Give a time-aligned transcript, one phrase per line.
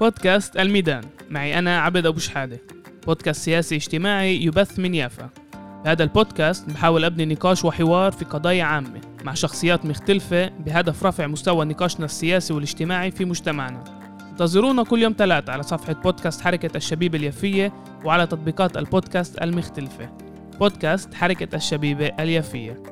[0.00, 1.04] بودكاست الميدان.
[1.30, 2.60] معي أنا عبد أبو شحادة.
[3.06, 5.30] بودكاست سياسي اجتماعي يبث من يافا.
[5.84, 11.64] بهذا البودكاست بحاول أبني نقاش وحوار في قضايا عامة مع شخصيات مختلفة بهدف رفع مستوى
[11.64, 13.84] نقاشنا السياسي والاجتماعي في مجتمعنا.
[14.30, 17.72] انتظرونا كل يوم ثلاث على صفحة بودكاست حركة الشبيبة اليفية
[18.04, 20.08] وعلى تطبيقات البودكاست المختلفة.
[20.60, 22.82] بودكاست حركة الشبيبة اليفية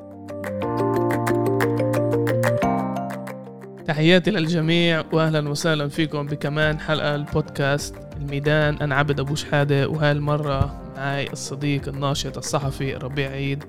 [3.93, 8.77] تحياتي للجميع واهلا وسهلا فيكم بكمان حلقة البودكاست الميدان.
[8.77, 13.63] أنا عبد أبو شحادة وهاي المرة معي الصديق الناشط الصحفي ربيع عيد.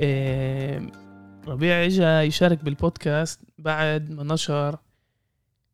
[0.00, 0.90] إيه
[1.46, 4.78] ربيع اجى يشارك بالبودكاست بعد ما نشر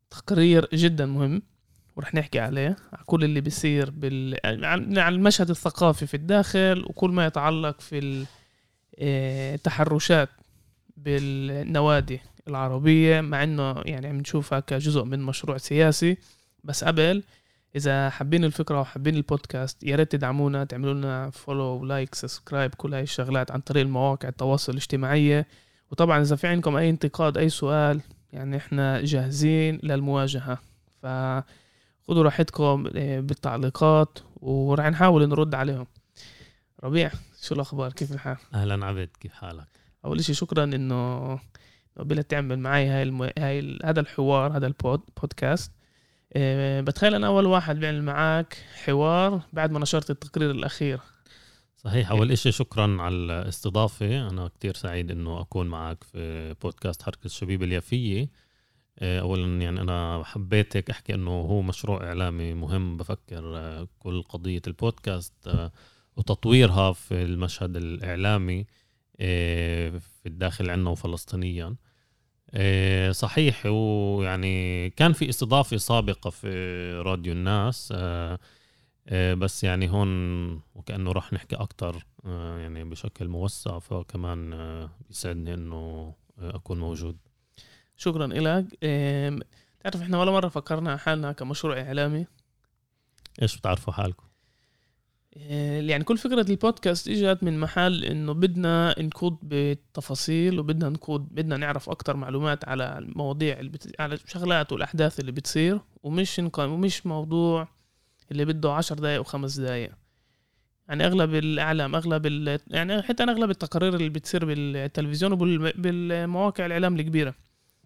[0.09, 1.41] تقرير جدا مهم
[1.95, 4.37] ورح نحكي عليه على كل اللي بيصير بال...
[4.97, 8.25] على المشهد الثقافي في الداخل وكل ما يتعلق في
[8.99, 10.29] التحرشات
[10.97, 12.21] بالنوادي.
[12.47, 16.17] العربية مع إنه يعني عم نشوفها كجزء من مشروع سياسي.
[16.63, 17.23] بس قبل
[17.75, 23.03] إذا حابين الفكرة وحابين البودكاست يا ريت تدعمونا تعملوا لنا follow like subscribe كل هاي
[23.03, 25.47] الشغلات عن طريق المواقع التواصل الاجتماعية.
[25.91, 28.01] وطبعا إذا في عندكم أي انتقاد أي سؤال
[28.33, 30.57] يعني إحنا جاهزين للمواجهة.
[31.01, 35.87] فخذوا راحتكم آه، بالتعليقات ورح نحاول نرد عليهم.
[36.83, 39.67] ربيع شو الأخبار؟ كيف الحال؟ أهلا عبد كيف حالك؟
[40.05, 41.39] أول شيء شكرا إنه
[41.97, 43.21] قبلت تعمل معي هاي الم...
[43.21, 43.79] هاي ال...
[43.85, 45.71] هذا الحوار هذا البودكاست
[46.33, 50.99] أه بتخيل أنا أول واحد بيعمل معك حوار بعد ما نشرت التقرير الأخير.
[51.85, 54.29] صحيح أول إشي شكرا على الاستضافة.
[54.29, 58.29] أنا كتير سعيد إنه أكون معك في بودكاست حركة الشبيب اليافية.
[58.99, 62.97] آه، اولا يعني أنا حبيت هيك أحكي إنه هو مشروع إعلامي مهم.
[62.97, 65.71] بفكر آه، كل قضية البودكاست آه،
[66.17, 68.65] وتطويرها في المشهد الإعلامي
[69.17, 71.75] في الداخل عنا وفلسطينيا.
[73.11, 73.65] صحيح.
[73.65, 76.47] ويعني كان في استضافة سابقة في
[77.05, 78.39] راديو الناس آه،
[79.07, 80.09] آه، بس يعني هون
[80.75, 84.49] وكأنه راح نحكي أكتر يعني بشكل موسع فكمان
[85.07, 87.17] بيسعدني إنه أكون موجود.
[87.97, 88.65] شكرا لك
[89.79, 92.25] تعرف إحنا ولا مرة فكرنا حالنا كمشروع إعلامي؟
[93.41, 94.25] إيش بتعرفوا حالكم؟
[95.37, 101.57] آه، يعني كل فكرة البودكاست إجت من محل إنه بدنا نخوض بالتفاصيل وبدنا نخوض بدنا
[101.57, 104.01] نعرف أكتر معلومات على المواضيع اللي بت...
[104.01, 107.67] على الشغلات والأحداث اللي بتصير ومش نقام ومش موضوع
[108.31, 109.91] اللي بده عشر دقايق وخمس دقايق.
[110.87, 112.59] يعني أغلب الإعلام أغلب ال...
[112.67, 117.35] يعني حتى أغلب التقارير اللي بتصير بالتلفزيون وبالمواقع الإعلام الكبيرة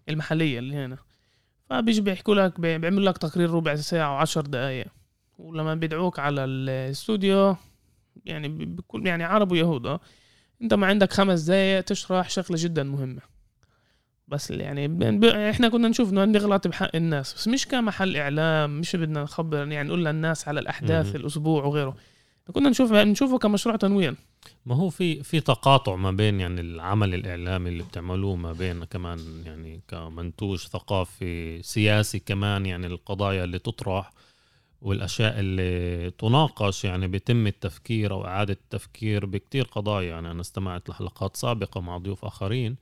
[0.08, 0.96] المحلية اللي هنا.
[1.70, 4.99] فبيجي بيحكوا لك بيعمل لك تقرير ربع ساعة وعشر دقايق.
[5.40, 7.56] ولما بيدعوك على الاستوديو
[8.24, 10.00] يعني بكل يعني عرب ويهود آه.
[10.62, 13.20] انت ما عندك خمس دقايق تشرح شغلة جدا مهمة.
[14.28, 17.34] بس يعني إحنا كنا نشوف إنه نغلط بحق الناس.
[17.34, 21.96] بس مش كمحل إعلام مش بدنا نخبر يعني نقول للناس على الأحداث الأسبوع وغيره.
[22.52, 24.14] كنا نشوف نشوفه كمشروع تنوير.
[24.66, 29.18] ما هو في في تقاطع ما بين يعني العمل الإعلامي اللي بتعملوه ما بين كمان
[29.46, 34.12] يعني كمنتوج ثقافي سياسي كمان يعني القضايا اللي تطرح.
[34.82, 40.08] والأشياء اللي تناقش يعني بيتم التفكير أو إعادة التفكير بكتير قضايا.
[40.10, 42.76] يعني أنا استمعت لحلقات سابقة مع ضيوف آخرين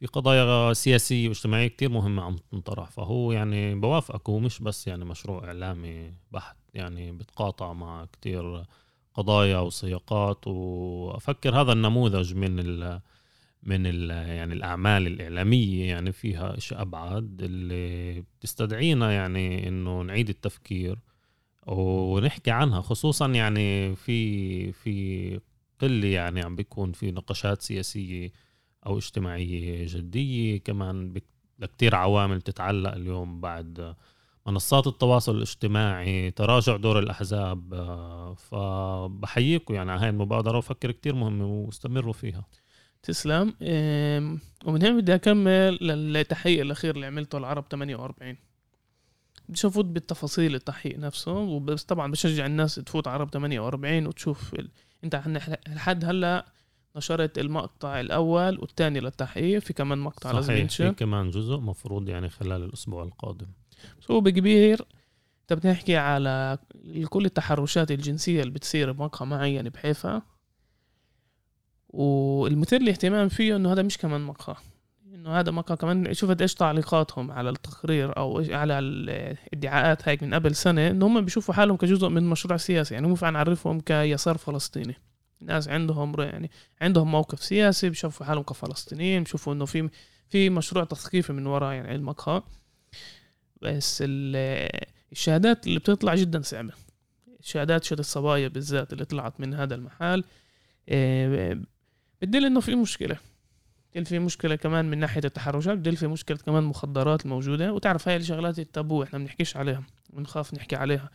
[0.00, 2.90] في قضايا سياسية واجتماعية كتير مهمة عم تنطرح.
[2.90, 8.64] فهو يعني بوافقك هو مش بس يعني مشروع إعلامي بحت يعني بتقاطع مع كتير
[9.14, 10.46] قضايا وسياقات.
[10.46, 13.00] وأفكر هذا النموذج من ال
[13.62, 20.98] من ال يعني الأعمال الإعلامية يعني فيها شيء أبعد اللي بتستدعينا يعني إنه نعيد التفكير
[21.66, 25.40] ونحكي عنها خصوصا يعني في في
[25.80, 28.32] قلة يعني عم بيكون في نقاشات سياسية
[28.86, 31.14] أو اجتماعية جدية كمان
[31.58, 33.94] لكتير عوامل تتعلق اليوم بعد
[34.46, 37.74] منصات التواصل الاجتماعي تراجع دور الأحزاب
[38.36, 42.44] فبحييكم يعني على هاي المبادرة وفكر كتير مهمة واستمروا فيها.
[43.02, 43.54] تسلم.
[44.64, 48.36] ومن هنا بدي أكمل للتحقيق الأخير اللي عملته العرب 48
[49.48, 54.70] بديش افوت بالتفاصيل التحقيق نفسه بس طبعا بشجع الناس تفوت عرب 48 وتشوف ال...
[55.04, 55.22] انت
[55.68, 56.46] لحد هلأ
[56.96, 60.88] نشرت المقطع الأول والثاني للتحقيق في كمان مقطع لازم ينشر.
[60.88, 63.46] في كمان جزء مفروض يعني خلال الأسبوع القادم.
[64.00, 64.86] سو بكبير.
[65.42, 66.58] انت بتحكي على
[67.08, 70.22] كل التحرشات الجنسية اللي بتصير بمقهى معين بحيفا.
[71.88, 74.56] والمثير للاهتمام فيه إنه هذا مش كمان مقهى.
[75.26, 80.54] إنه هذا مقهى كمان شفت إيش تعليقاتهم على التقرير أو على الادعاءات هيك من قبل
[80.54, 82.94] سنة إنه هم بيشوفوا حالهم كجزء من مشروع سياسي.
[82.94, 84.94] يعني فعلا نعرفهم كيسار فلسطيني.
[85.40, 86.50] ناس عندهم يعني
[86.80, 89.90] عندهم موقف سياسي بيشوفوا حالهم كفلسطينيين بيشوفوا إنه في
[90.28, 92.42] في مشروع تثقيفي من وراء يعني المقهى
[93.62, 94.04] بس
[95.12, 96.72] الشهادات اللي بتطلع جدا صعبة.
[97.40, 100.24] شهادات شهادة الصبايا بالذات اللي طلعت من هذا المحل
[100.88, 101.60] آه،
[102.22, 103.16] بدل إنه في مشكلة.
[103.96, 107.72] بدل في مشكلة كمان من ناحية التحرشات بدل في مشكلة كمان مخدرات الموجودة.
[107.72, 111.10] وتعرف هاي الشغلات التابو إحنا بنحكيش عليها بنخاف نحكي عليها.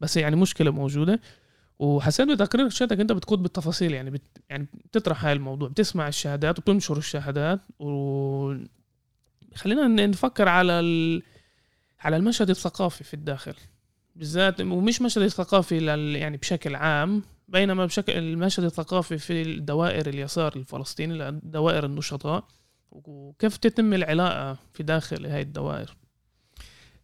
[0.00, 1.20] بس يعني مشكلة موجودة.
[1.78, 6.96] وحسيت بتقرير شهادتك أنت بتقود بالتفاصيل يعني بت يعني بتطرح هاي الموضوع بتسمع الشهادات وبتنشر
[6.96, 7.60] الشهادات.
[7.78, 8.54] و
[9.54, 11.22] خلينا نفكر على ال...
[12.00, 13.54] على المشهد الثقافي في الداخل.
[14.16, 16.16] بالذات ومش مشهد ثقافي لل...
[16.16, 17.22] يعني بشكل عام.
[17.52, 22.44] بينما بشكل المشهد الثقافي في الدوائر اليسار الفلسطيني دوائر النشطاء
[22.90, 25.96] وكيف تتم العلاقة في داخل هاي الدوائر؟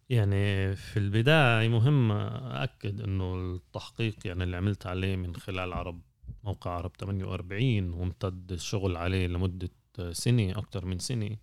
[0.09, 6.01] يعني في البداية مهم أكد أنه التحقيق يعني اللي عملت عليه من خلال عرب
[6.43, 9.69] موقع عرب 48 وامتد الشغل عليه لمدة
[10.11, 11.37] سنة أكثر من سنة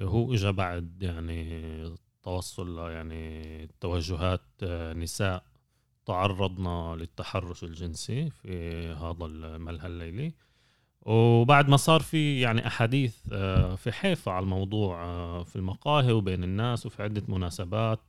[0.00, 4.64] هو إجا بعد يعني توصل يعني توجهات
[4.96, 5.49] نساء
[6.06, 10.32] تعرضنا للتحرش الجنسي في هذا الملهى الليلي.
[11.02, 16.44] وبعد ما صار في يعني أحاديث آه، في حيفا على الموضوع آه، في المقاهي وبين
[16.44, 18.00] الناس وفي عدة مناسبات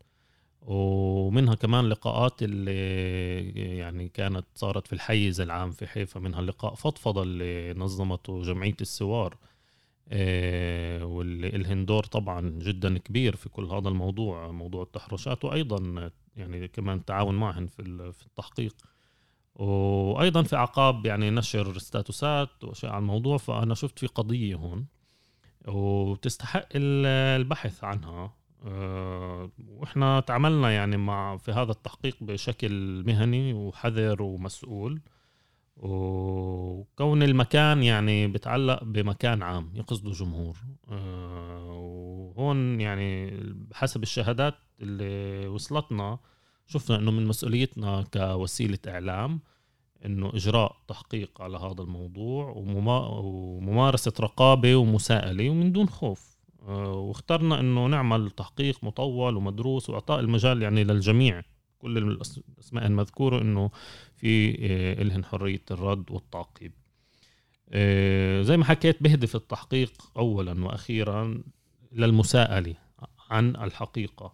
[0.62, 7.24] ومنها كمان لقاءات اللي يعني كانت صارت في الحيز العام في حيفا منها لقاء فضفضة
[7.24, 9.38] اللي نظمته جمعية السوار
[10.10, 16.68] آه، واللي إلهن دور طبعا جدا كبير في كل هذا الموضوع موضوع التحرشات وأيضا يعني
[16.68, 18.76] كمان التعاون معهن في في التحقيق.
[19.56, 24.86] وأيضا في اعقاب يعني نشر ستاتوسات وأشياء على الموضوع فأنا شفت في قضية هون
[25.68, 28.34] وتستحق البحث عنها.
[28.66, 35.02] آه، وإحنا تعاملنا يعني مع في هذا التحقيق بشكل مهني وحذر ومسؤول.
[35.78, 40.58] وكون المكان يعني بتعلق بمكان عام يقصده جمهور.
[42.42, 43.40] وهون يعني
[43.74, 46.20] حسب الشهادات اللي وصلتنا
[46.68, 49.40] شفنا إنه من مسؤوليتنا كوسيلة إعلام
[50.06, 56.32] إنه إجراء تحقيق على هذا الموضوع وممارسة رقابة ومساءلة ومن دون خوف.
[56.68, 61.44] آه، واخترنا إنه نعمل تحقيق مطول ومدروس وإعطاء المجال يعني للجميع.
[61.80, 63.70] كل الأسماء المذكورة إنه
[64.16, 66.72] في آه، إلهن حرية الرد والتعقيب.
[67.70, 71.44] آه، زي ما حكيت بهدف التحقيق اولا وأخيرا
[71.92, 72.76] للمساءلة
[73.30, 74.34] عن الحقيقة.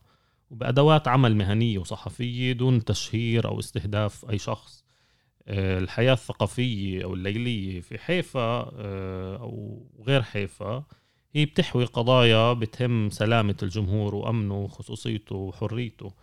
[0.50, 4.86] وبأدوات عمل مهنية وصحفية دون تشهير أو استهداف أي شخص.
[5.48, 10.84] آه، الحياة الثقافية أو الليلية في حيفا آه، أو غير حيفا
[11.34, 16.14] هي بتحوي قضايا بتهم سلامة الجمهور وأمنه وخصوصيته وحريته.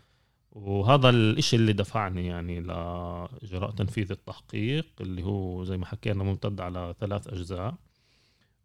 [0.53, 6.95] وهذا الإشي اللي دفعني يعني لإجراء تنفيذ التحقيق اللي هو زي ما حكينا ممتد على
[7.01, 7.75] ثلاث أجزاء.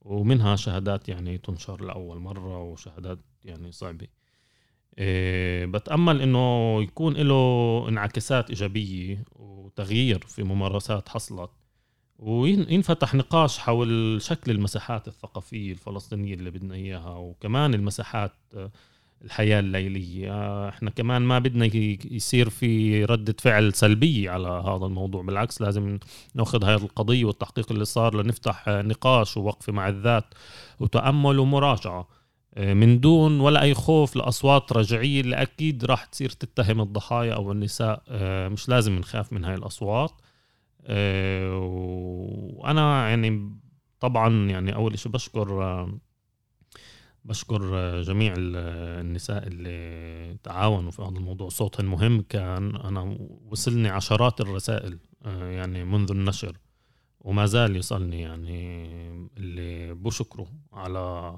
[0.02, 4.08] ومنها شهادات يعني تنشر لأول مرة وشهادات يعني صعبة.
[4.98, 11.50] إيه بتأمل إنه يكون له انعكاسات إيجابية وتغيير في ممارسات حصلت
[12.20, 18.34] وينفتح نقاش حول شكل المساحات الثقافية الفلسطينية اللي بدنا إياها وكمان المساحات
[19.26, 20.70] الحياة الليلية.
[20.70, 21.66] إحنا كمان ما بدنا
[22.12, 25.24] يصير في ردة فعل سلبية على هذا الموضوع.
[25.24, 26.00] بالعكس لازم
[26.36, 30.26] نأخذ هذه القضية والتحقيق اللي صار لنفتح نقاش ووقفة مع الذات
[30.80, 32.08] وتأمل ومراجعة.
[32.56, 37.52] آه، من دون ولا أي خوف لأصوات رجعية اللي أكيد راح تصير تتهم الضحايا أو
[37.52, 38.04] النساء.
[38.50, 40.12] مش لازم نخاف من هاي الأصوات.
[42.60, 43.60] وأنا يعني
[44.00, 45.88] طبعا يعني أول شيء بشكر
[47.26, 47.62] بشكر
[48.02, 51.50] جميع النساء اللي تعاونوا في هذا الموضوع.
[51.50, 53.18] صوتهم مهم كان أنا
[53.52, 56.58] وصلني عشرات الرسائل يعني منذ النشر
[57.20, 58.88] وما زال يصلني يعني
[59.38, 61.34] اللي بشكروا على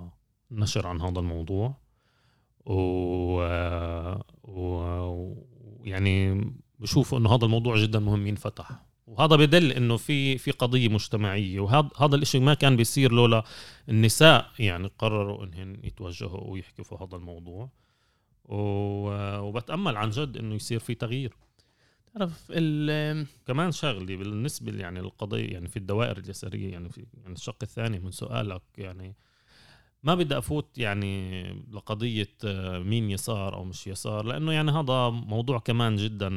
[0.51, 1.77] نشر عن هذا الموضوع.
[2.65, 2.75] و...
[4.43, 5.35] و...
[5.83, 6.45] يعني
[6.79, 8.90] بشوف إنه هذا الموضوع جدا مهم ينفتح.
[9.11, 13.43] وهذا بدل إنه في في قضية مجتمعية وهذا هذا الشيء ما كان بيصير لولا
[13.89, 17.69] النساء يعني قرروا إنهن يتوجهوا ويحكوا في هذا الموضوع.
[18.45, 21.33] وبتأمل عن جد إنه يصير في تغيير.
[22.13, 22.51] تعرف
[23.47, 28.11] كمان شغلي بالنسبة يعني للقضيه يعني في الدوائر اليساريه يعني في يعني الشق الثاني من
[28.11, 29.15] سؤالك يعني
[30.03, 32.37] ما بدي أفوت يعني لقضية
[32.79, 36.29] مين يسار أو مش يسار لأنه يعني هذا موضوع كمان جدا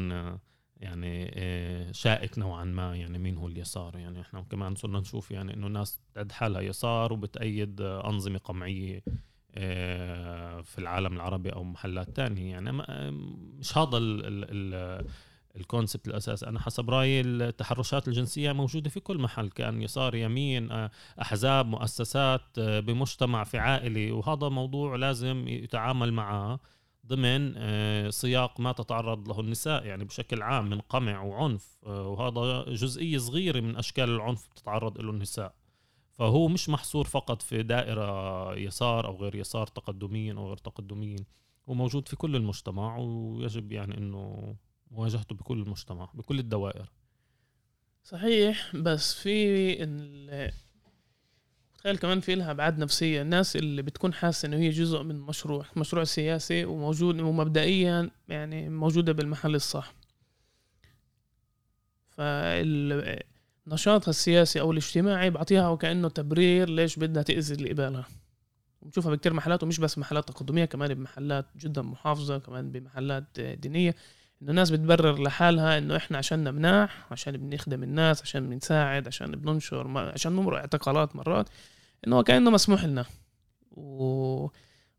[0.77, 3.97] يعني آه، شائك نوعا ما يعني مين هو اليسار.
[3.97, 9.03] يعني إحنا كمان صرنا نشوف يعني إنه ناس بتعد حالها يسار وبتأيد أنظمة قمعية
[10.63, 12.51] في العالم العربي أو محلات تانية.
[12.51, 12.73] يعني
[13.59, 15.05] مش هذا ال ال
[15.57, 16.45] الكونسبت الأساس.
[16.45, 20.91] أنا حسب رأيي التحرشات الجنسية موجودة في كل محل كان يسار يمين آه،
[21.21, 24.13] أحزاب مؤسسات آه، بمجتمع في عائلة.
[24.13, 26.61] وهذا موضوع لازم يتعامل معه.
[27.07, 32.73] ضمن آه، سياق ما تتعرض له النساء يعني بشكل عام من قمع وعنف آه، وهذا
[32.75, 35.55] جزئية صغيرة من أشكال العنف بتتعرض له النساء.
[36.11, 41.25] فهو مش محصور فقط في دائرة يسار أو غير يسار تقدميا أو غير تقدميا
[41.69, 44.55] هو موجود في كل المجتمع ويجب يعني أنه
[44.91, 46.93] مواجهته بكل المجتمع بكل الدوائر.
[48.03, 49.83] صحيح بس في
[51.85, 53.23] تخيل كمان في لها أبعاد نفسية.
[53.23, 59.13] الناس اللي بتكون حاسة إنه هي جزء من مشروع مشروع سياسي وموجود ومبدئيا يعني موجودة
[59.13, 59.95] بالمحل الصح.
[62.11, 68.07] فالنشاط السياسي أو الاجتماعي بعطيها وكأنه تبرير ليش بدها تأذي اللي قبالها.
[68.83, 73.95] بنشوفها بكتير محلات ومش بس محلات تقدمية كمان بمحلات جدا محافظة كمان بمحلات دينية.
[74.43, 79.99] إنه الناس بتبرر لحالها إنه إحنا عشان مناح عشان بنخدم الناس عشان بنساعد عشان بننشر
[79.99, 81.49] عشان نمر اعتقالات مرات
[82.07, 83.05] إنه كأنه مسموح لنا.
[83.71, 84.49] و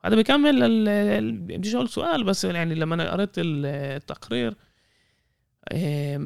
[0.06, 4.56] هذا بيكمل بديش أقول سؤال بس يعني لما أنا قريت التقرير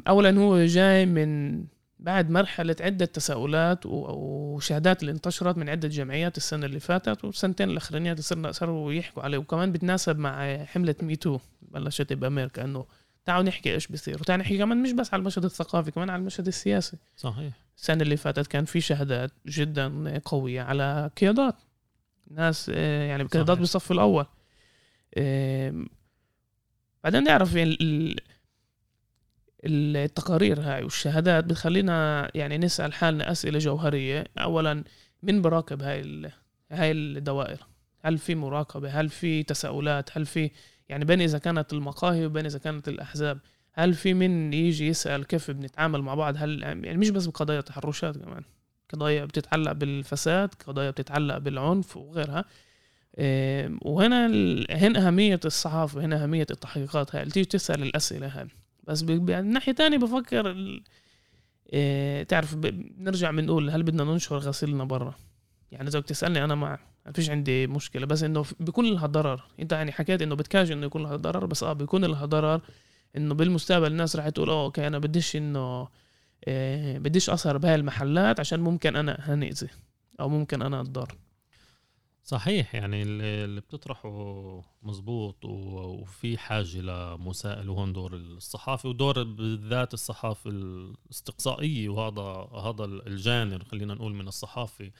[0.07, 1.63] اولا هو جاي من
[1.99, 8.21] بعد مرحلة عدة تساؤلات وشهادات اللي انتشرت من عدة جمعيات السنة اللي فاتت والسنتين الأخرانيات
[8.21, 12.85] صرنا صاروا يحكوا عليه وكمان بتناسب مع حملة ميتو بلشت بأمريكا إنه
[13.29, 16.47] تعالوا نحكي إيش بصير وتعالوا نحكي كمان مش بس على المشهد الثقافي كمان على المشهد
[16.47, 16.97] السياسي.
[17.17, 17.53] صحيح.
[17.77, 21.55] السنة اللي فاتت كان في شهادات جدا قوية على قيادات.
[22.31, 24.25] ناس آه، يعني قيادات بالصف الأول.
[27.03, 28.15] بعدين نعرف يعني
[29.65, 34.23] التقارير هاي والشهادات بتخلينا يعني نسأل حالنا أسئلة جوهرية.
[34.37, 34.83] أولا
[35.23, 36.31] من براقب هاي
[36.71, 37.65] هاي الدوائر؟
[37.99, 40.51] هل في مراقبة؟ هل في تساؤلات؟ هل في
[40.89, 43.39] يعني بين إذا كانت المقاهي وبين إذا كانت الأحزاب
[43.73, 48.17] هل في من يجي يسأل كيف بنتعامل مع بعض؟ هل يعني مش بس بقضايا تحرشات
[48.17, 48.43] كمان
[48.93, 52.45] قضايا بتتعلق بالفساد قضايا بتتعلق بالعنف وغيرها.
[53.81, 54.27] وهنا
[54.69, 58.47] هنا أهمية الصحافة هنا أهمية التحقيقات هاي تيجي تسأل الأسئلة هاي.
[58.83, 60.55] بس من ناحية تانية بفكر
[61.73, 65.15] إيه تعرف بنرجع بنقول هل بدنا ننشر غسيلنا برا؟
[65.71, 68.05] يعني إذا بتسالني أنا مع ما فيش عندي مشكلة.
[68.05, 69.43] بس إنه بيكون لها ضرر.
[69.59, 72.61] أنت يعني حكيت إنه بتكاج إنه يكون لها ضرر بس آه بيكون لها ضرر
[73.17, 75.87] إنه بالمستقبل الناس راح تقول آه أوكي أنا بديش إنه
[76.47, 79.67] إيه بديش اثر بهاي المحلات عشان ممكن أنا هنأذي
[80.19, 81.15] أو ممكن أنا أتضر.
[82.23, 84.09] صحيح يعني اللي بتطرحه
[84.83, 92.21] مزبوط وفي حاجة لمسائل وهون دور الصحافة ودور بالذات الصحافة الاستقصائية وهذا
[92.69, 94.91] هذا الجانر خلينا نقول من الصحافة.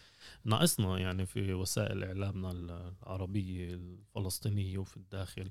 [0.46, 5.50] ناقصنا يعني في وسائل إعلامنا العربية الفلسطينية وفي الداخل.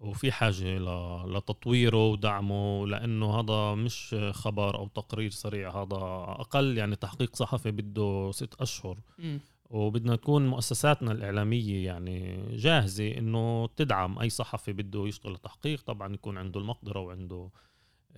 [0.00, 0.78] وفي حاجة
[1.26, 5.96] لتطويره ودعمه لأنه هذا مش خبر أو تقرير سريع هذا
[6.40, 8.98] أقل يعني تحقيق صحفي بده ست أشهر.
[9.18, 9.38] م.
[9.70, 15.80] وبدنا تكون مؤسساتنا الإعلامية يعني جاهزة إنه تدعم أي صحفي بده يشتغل تحقيق.
[15.80, 17.50] طبعا يكون عنده المقدرة وعنده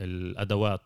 [0.01, 0.81] الأدوات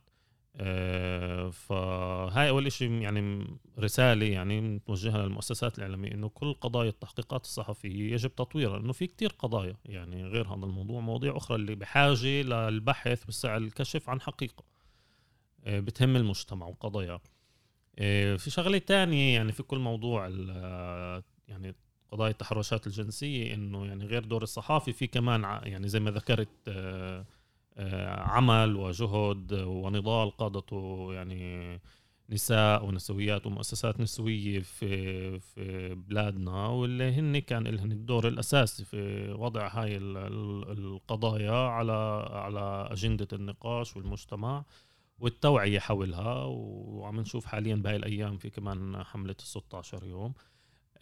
[1.50, 3.46] فهاي أول شيء يعني
[3.78, 9.30] رسالة يعني متوجهة للمؤسسات الإعلامية إنه كل قضايا التحقيقات الصحفية يجب تطويرها إنه في كتير
[9.38, 14.64] قضايا يعني غير هذا الموضوع مواضيع أخرى اللي بحاجة للبحث بسعى الكشف عن حقيقة
[15.64, 17.20] آه، بتهم المجتمع وقضاياه.
[17.98, 20.28] إيه، في شغلة تانية يعني في كل موضوع
[21.48, 21.74] يعني
[22.12, 27.18] قضايا التحرشات الجنسية إنه يعني غير دور الصحافي في كمان يعني زي ما ذكرت آه،
[27.20, 27.26] آه،
[28.06, 31.80] عمل وجهد ونضال قادته يعني
[32.30, 39.68] نساء ونسويات ومؤسسات نسوية في في بلادنا واللي هن كان لهم الدور الأساسي في وضع
[39.68, 41.92] هاي القضايا على
[42.30, 44.64] على أجندة النقاش والمجتمع
[45.18, 46.44] والتوعية حولها.
[46.44, 50.34] وعم نشوف حاليا بهاي الأيام في كمان حملة ال 16 يوم.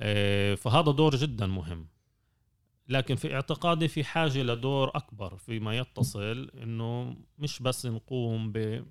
[0.01, 1.89] آه، فهذا دور جدا مهم.
[2.89, 8.85] لكن في اعتقادي في حاجة لدور أكبر فيما يتصل إنه مش بس نقوم ب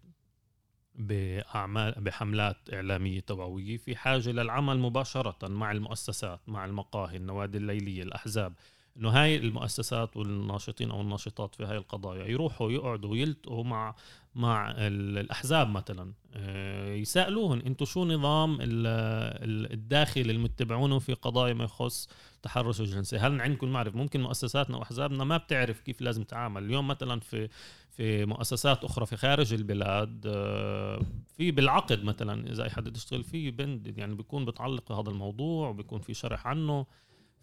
[0.96, 8.54] بأعمال بحملات إعلامية توعوية في حاجة للعمل مباشرة مع المؤسسات مع المقاهي النوادي الليلية الأحزاب.
[8.98, 13.96] إنه هاي المؤسسات والناشطين أو الناشطات في هاي القضايا يروحوا يقعدوا يلتقوا مع
[14.38, 16.14] مع الأحزاب مثلا.
[16.36, 22.10] آه، يسالوهم أنتم شو نظام الداخل المتبعونه في قضايا ما يخص
[22.44, 27.20] تحرش الجنسي هل عندكم معرفة ممكن مؤسساتنا وأحزابنا ما بتعرف كيف لازم تتعامل؟ اليوم مثلا
[27.20, 27.50] في
[27.92, 31.02] في مؤسسات أخرى في خارج البلاد آه،
[31.38, 36.00] في بالعقد مثلا إذا أي حد يشتغل فيه بند يعني بيكون بتعلق هذا الموضوع وبيكون
[36.00, 36.86] في شرح عنه.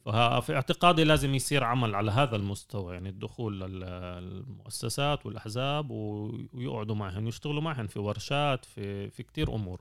[0.04, 7.62] ففي اعتقادي لازم يصير عمل على هذا المستوى يعني الدخول للمؤسسات والأحزاب ويقعدوا معهم ويشتغلوا
[7.62, 9.80] معهم في ورشات في في كثير أمور.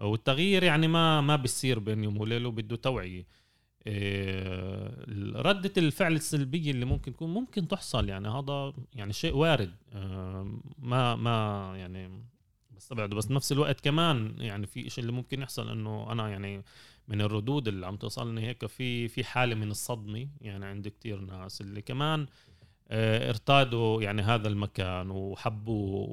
[0.00, 3.26] والتغيير يعني ما ما بيصير بين يوم وليله بده توعية.
[3.86, 9.74] آه، ردة الفعل السلبية اللي ممكن تكون ممكن تحصل يعني هذا يعني شيء وارد.
[9.92, 12.22] آه، ما ما يعني
[12.76, 13.16] بستبعده.
[13.16, 16.62] بس بنفس الوقت كمان يعني في شيء اللي ممكن يحصل إنه أنا يعني
[17.08, 21.60] من الردود اللي عم توصلني هيك في في حالة من الصدمة يعني عند كتير ناس
[21.60, 22.26] اللي كمان
[22.88, 26.08] آه، ارتادوا يعني هذا المكان وحبوه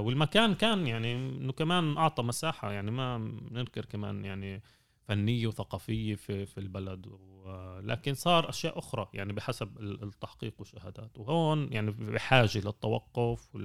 [0.00, 3.18] والمكان كان يعني إنه كمان أعطى مساحة يعني ما
[3.50, 4.62] ننكر كمان يعني
[5.08, 7.06] فنية وثقافية في في البلد
[7.80, 11.18] لكن صار أشياء أخرى يعني بحسب التحقيق والشهادات.
[11.18, 13.56] وهون يعني بحاجة للتوقف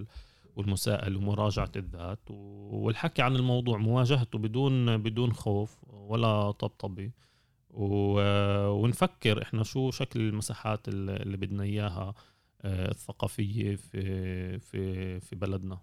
[0.56, 7.12] والمساءله ومراجعة الذات والحكي عن الموضوع مواجهته بدون بدون خوف ولا طبطبة.
[7.74, 12.14] ونفكر إحنا شو شكل المساحات اللي بدنا إياها
[12.62, 15.78] آه، الثقافية في في في بلدنا.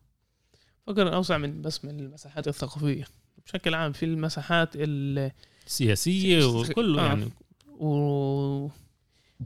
[0.87, 3.05] فكر أوسع من بس من المساحات الثقافية.
[3.47, 7.07] بشكل عام في المساحات السياسيه وكله آه.
[7.07, 7.31] يعني.
[7.69, 8.69] و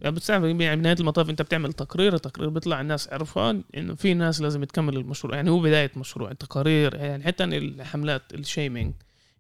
[0.00, 1.30] يعني بتعرف يعني بنهايه المطاف.
[1.30, 5.34] انت بتعمل تقرير التقرير بيطلع الناس عرفان انه في ناس لازم تكمل المشروع.
[5.34, 8.94] يعني هو بداية مشروع التقارير يعني حتى الحملات الشيمينج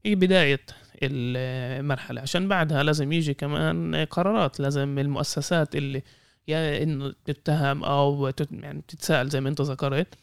[0.04, 0.60] هي بداية
[1.02, 2.20] المرحلة.
[2.20, 6.02] عشان بعدها لازم يجي كمان قرارات لازم المؤسسات اللي
[6.48, 10.14] يا إنه تتهم أو يعني تتساءل زي ما أنت ذكرت.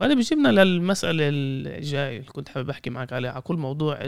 [0.00, 3.98] وهذا بيجيبنا للمسألة الجاية اللي كنت حابب أحكي معك عليها على كل موضوع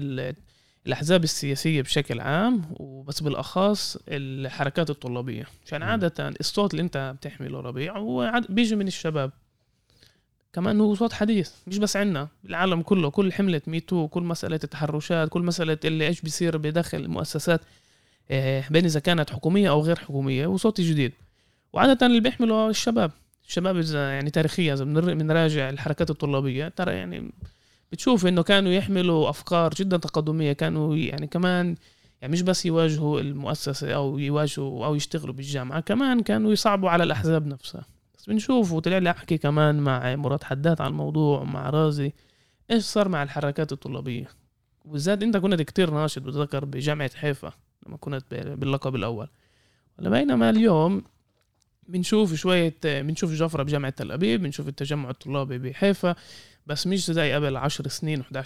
[0.86, 5.46] الأحزاب السياسية بشكل عام وبس بالأخص الحركات الطلابية.
[5.66, 9.30] عشان عادة الصوت اللي أنت بتحمله ربيع هو بيجي من الشباب.
[10.52, 15.28] كمان هو صوت حديث مش بس عنا العالم كله كل حملة ميتو كل مسألة التحرشات
[15.28, 17.60] كل مسألة اللي إيش بيصير بداخل المؤسسات
[18.30, 21.12] آه، بين إذا كانت حكومية أو غير حكومية وصوت جديد.
[21.72, 23.10] وعادة اللي بيحمله الشباب
[23.48, 27.32] الشباب إذا يعني تاريخيا إذا بنراجع الحركات الطلابية ترى يعني
[27.92, 31.76] بتشوف إنه كانوا يحملوا أفكار جدا تقدمية كانوا يعني كمان
[32.20, 37.46] يعني مش بس يواجهوا المؤسسة أو يواجهوا أو يشتغلوا بالجامعة كمان كانوا يصعبوا على الأحزاب
[37.46, 37.84] نفسها.
[38.18, 42.12] بس بنشوف وطلع لي أحكي كمان مع مراد حداد على الموضوع مع رازي
[42.70, 44.28] إيش صار مع الحركات الطلابية؟
[44.84, 47.52] وبالذات أنت كنت كتير ناشط بتذكر بجامعة حيفا
[47.86, 49.28] لما كنت باللقب الأول.
[49.98, 51.02] بينما اليوم
[51.88, 56.14] بنشوف شوية بنشوف جفرة بجامعة تل أبيب بنشوف التجمع الطلابي بحيفا.
[56.66, 58.36] بس مش زي قبل 10 سنين و11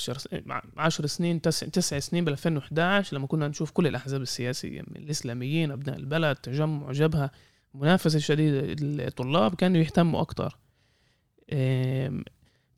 [0.77, 5.97] 10 سنين 9 سنين بال 2011 لما كنا نشوف كل الأحزاب السياسية من الإسلاميين أبناء
[5.97, 7.31] البلد تجمع جبهة
[7.75, 8.77] منافسة شديدة
[9.07, 10.57] الطلاب كانوا يهتموا أكتر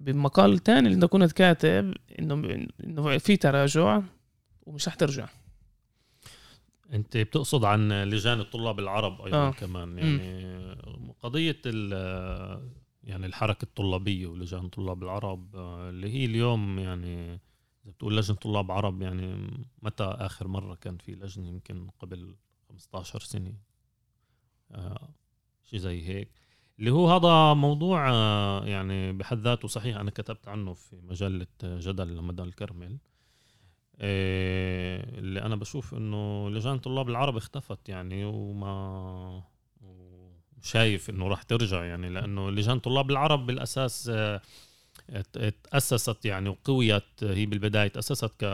[0.00, 4.02] بمقال تاني اللي كنت كاتب إنه إنه في تراجع
[4.66, 5.28] ومش رح ترجع
[6.92, 9.50] أنت بتقصد عن لجان الطلاب العرب أيضا آه.
[9.50, 10.18] كمان يعني
[10.86, 11.12] م.
[11.22, 11.56] قضيه
[13.08, 17.34] يعني الحركة الطلابية ولجان الطلاب العرب اللي هي اليوم يعني
[17.84, 19.50] إذا بتقول لجنة طلاب عرب يعني
[19.82, 22.36] متى آخر مرة كان في لجنة؟ يمكن قبل
[22.68, 23.54] 15 سنة.
[24.70, 25.14] آه
[25.64, 26.30] شيء زي هيك.
[26.78, 32.16] اللي هو هذا موضوع آه يعني بحد ذاته صحيح أنا كتبت عنه في مجلة جدل
[32.16, 32.98] لمدى الكرمل
[34.00, 39.42] آه، اللي أنا بشوف إنه لجان طلاب العرب اختفت يعني وما
[40.62, 44.40] شايف إنه راح ترجع يعني لأنه لجان طلاب العرب بالأساس آه،
[45.70, 48.44] تأسست يعني وقويت هي بالبداية تأسست ك...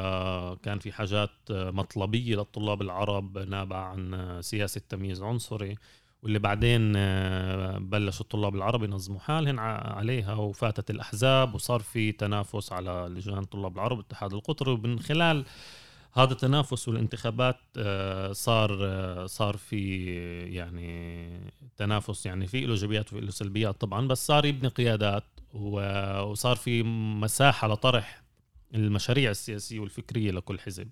[0.63, 5.77] كان في حاجات مطلبية للطلاب العرب نابعة عن سياسة تمييز عنصري
[6.25, 13.07] واللي بعدين آه، بلشوا الطلاب العرب ينظموا حالهم عليها وفاتت الأحزاب وصار في تنافس على
[13.11, 15.45] لجان طلاب العرب الاتحاد القطري ومن خلال
[16.17, 20.07] هذا التنافس والانتخابات آه، صار آه، صار في
[20.55, 21.41] يعني
[21.77, 25.25] تنافس يعني في له ايجابيات وفي له سلبيات طبعا بس صار يبني قيادات
[25.55, 26.83] وصار في
[27.23, 28.23] مساحة لطرح
[28.75, 30.89] المشاريع السياسية والفكرية لكل حزب.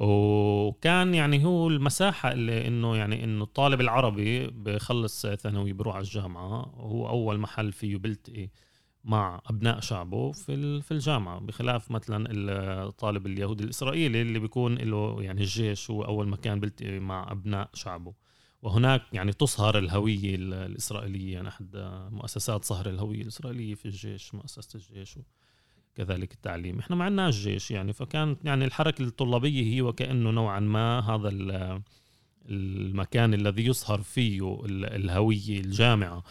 [0.00, 6.72] وكان يعني هو المساحة اللي إنه يعني إنه الطالب العربي بخلص ثانوي بروح على الجامعة
[6.76, 8.48] هو أول محل فيه بيلتقي
[9.04, 12.26] مع أبناء شعبه في في الجامعة بخلاف مثلا
[12.86, 18.14] الطالب اليهودي الإسرائيلي اللي بيكون له يعني الجيش هو أول مكان بيلتقي مع أبناء شعبه.
[18.62, 21.70] وهناك يعني تصهر الهوية الإسرائيلية يعني أحد
[22.12, 25.18] مؤسسات صهر الهوية الإسرائيلية في الجيش مؤسسة الجيش
[25.94, 26.78] كذلك التعليم.
[26.78, 31.30] إحنا ما عندناش جيش يعني فكانت يعني الحركة الطلابية هي وكأنه نوعا ما هذا
[32.46, 36.22] المكان الذي يصهر فيه الهوية الجامعة.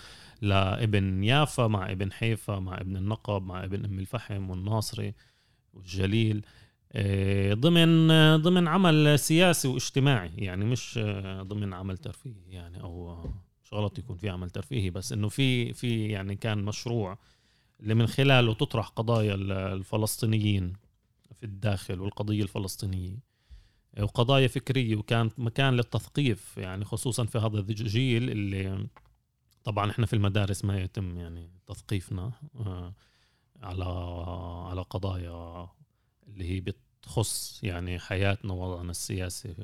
[0.42, 5.14] لابن يافا مع ابن حيفا مع ابن النقب مع ابن أم الفحم والناصري
[5.74, 6.46] والجليل.
[6.94, 8.08] آه، ضمن
[8.42, 11.00] ضمن عمل سياسي واجتماعي يعني مش
[11.42, 12.42] ضمن عمل ترفيهي.
[12.50, 13.24] يعني أو
[13.64, 17.18] مش غلط يكون في عمل ترفيهي بس إنه في في يعني كان مشروع
[17.80, 19.36] اللي من خلاله تطرح قضايا
[19.74, 20.74] الفلسطينيين
[21.36, 23.30] في الداخل والقضية الفلسطينية.
[24.00, 28.88] وقضايا فكرية وكانت مكان للتثقيف يعني خصوصا في هذا الجيل اللي
[29.70, 32.94] طبعا إحنا في المدارس ما يتم يعني تثقيفنا آه،
[33.62, 33.86] على
[34.70, 35.68] على قضايا
[36.28, 39.56] اللي هي بتخص يعني حياتنا ووضعنا السياسي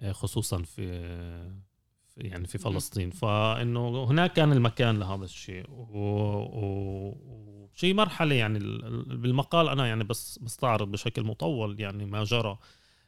[0.00, 0.82] آه، خصوصا في
[2.16, 3.10] يعني في فلسطين.
[3.10, 5.64] فإنه هناك كان المكان لهذا الشيء.
[7.70, 8.58] وشيء مرحلة يعني
[9.06, 12.58] بالمقال أنا يعني بس بستعرض بشكل مطول يعني ما جرى.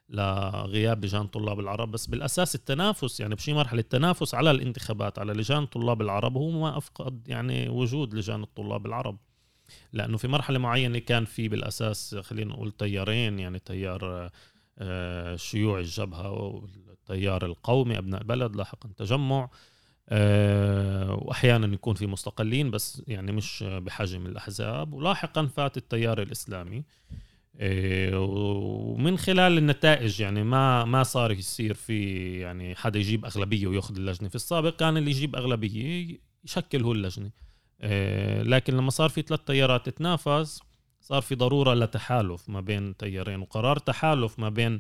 [0.09, 5.67] لغياب لجان طلاب العرب بس بالأساس التنافس يعني بشي مرحلة التنافس على الانتخابات على لجان
[5.67, 9.19] طلاب العرب هو ما أفقد يعني وجود لجان الطلاب العرب.
[9.93, 14.31] لأنه في مرحلة معينة كان في بالأساس خلينا نقول تيارين يعني تيار
[14.79, 19.51] آه، شيوع الجبهة والتيار القومي أبناء البلد لاحقا تجمع
[20.09, 24.93] آه، واحيانا يكون في مستقلين بس يعني مش بحجم الأحزاب.
[24.93, 26.85] ولاحقا فات التيار الإسلامي.
[27.61, 34.29] ومن خلال النتائج يعني ما ما صار يصير في يعني حدا يجيب أغلبية وياخذ اللجنة.
[34.29, 37.31] في السابق كان اللي يجيب أغلبية يشكل هو اللجنة.
[37.83, 40.61] إيه، لكن لما صار في ثلاث تيارات تتنافس
[41.01, 44.79] صار في ضرورة لتحالف ما بين تيارين وقرار تحالف ما بين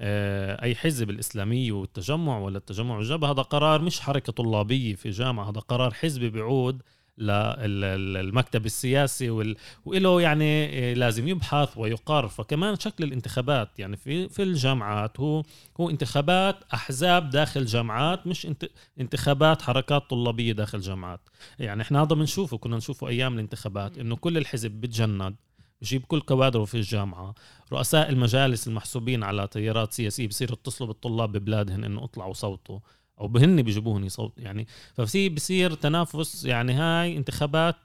[0.00, 5.50] إيه، أي حزب الاسلامي والتجمع ولا التجمع والجبهه هذا قرار مش حركة طلابية في جامعة
[5.50, 6.82] هذا قرار حزبي بيعود
[7.18, 9.56] للمكتب السياسي وال...
[9.84, 15.42] وله يعني لازم يبحث ويقر فكمان شكل الانتخابات يعني في في الجامعات هو
[15.80, 18.66] هو انتخابات أحزاب داخل جامعات مش انت...
[19.00, 21.20] انتخابات حركات طلابية داخل جامعات.
[21.58, 25.36] يعني إحنا هذا بنشوفه كنا نشوفه أيام الانتخابات إنه كل الحزب بتجند
[25.82, 27.34] بجيب كل كوادره في الجامعة
[27.72, 32.78] رؤساء المجالس المحسوبين على تيارات سياسية بصيروا يتصلوا بالطلاب ببلادهم إنه اطلعوا صوتوا.
[33.20, 37.76] أو بهن بيجيبوهن صوت يعني ففي بصير تنافس يعني هاي انتخابات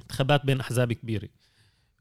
[0.00, 1.28] انتخابات بين أحزاب كبيرة.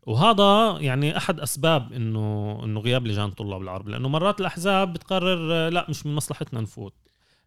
[0.04, 5.86] وهذا يعني أحد أسباب إنه إنه غياب لجان طلاب العرب لأنه مرات الأحزاب بتقرر لا
[5.90, 6.94] مش من مصلحتنا نفوت.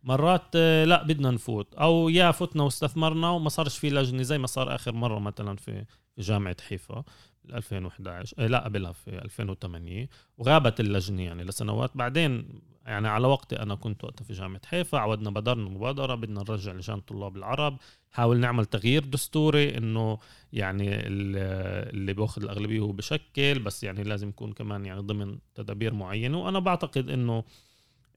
[0.03, 1.74] مرات لا بدنا نفوت.
[1.74, 5.85] أو يا فتنا واستثمرنا وما صارش في لجنة زي ما صار آخر مرة مثلا في
[6.18, 7.05] جامعة حيفا.
[7.52, 11.90] 2011 لا قبلها في 2008 وغابت اللجنة يعني لسنوات.
[11.94, 12.48] بعدين
[12.87, 17.00] يعني على وقتي أنا كنت وقتها في جامعة حيفا عودنا بدرنا مبادرة بدنا نرجع لجان
[17.00, 17.78] طلاب العرب.
[18.11, 20.18] حاول نعمل تغيير دستوري إنه
[20.52, 26.38] يعني اللي بيأخذ الأغلبية هو بشكل بس يعني لازم يكون كمان يعني ضمن تدابير معينة.
[26.38, 27.44] وأنا بعتقد إنه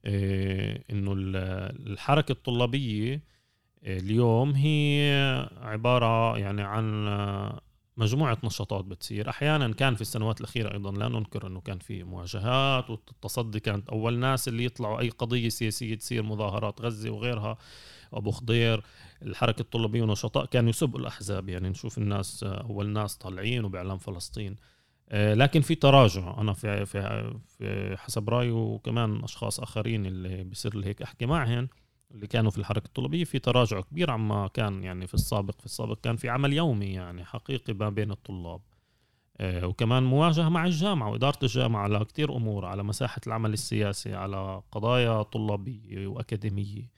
[0.06, 3.24] إيه إنه الحركة الطلابية
[3.84, 7.08] اليوم هي عبارة يعني عن
[7.98, 9.30] مجموعة نشاطات بتصير.
[9.30, 14.20] أحيانا كان في السنوات الأخيرة أيضا لا ننكر أنه كان في مواجهات والتصدي كانت أول
[14.20, 17.58] ناس اللي يطلعوا أي قضية سياسية تصير مظاهرات غزة وغيرها
[18.14, 18.84] أبو خضير
[19.22, 21.50] الحركة الطلابية ونشطاء كانوا يسبوا الأحزاب.
[21.50, 24.56] يعني نشوف الناس أول ناس طالعين وبإعلام فلسطين.
[25.10, 26.42] آه، لكن في تراجع.
[26.42, 31.68] أنا في, في, في حسب رأيي وكمان أشخاص آخرين اللي بصير هيك أحكي معهم
[32.12, 35.60] اللي كانوا في الحركة الطلابية في تراجع كبير عما كان يعني في السابق.
[35.60, 38.62] في السابق كان في عمل يومي يعني حقيقي ما بين الطلاب.
[39.40, 44.62] آه، وكمان مواجهة مع الجامعة وإدارة الجامعة على كتير أمور على مساحة العمل السياسي على
[44.72, 46.98] قضايا طلابية وأكاديمية.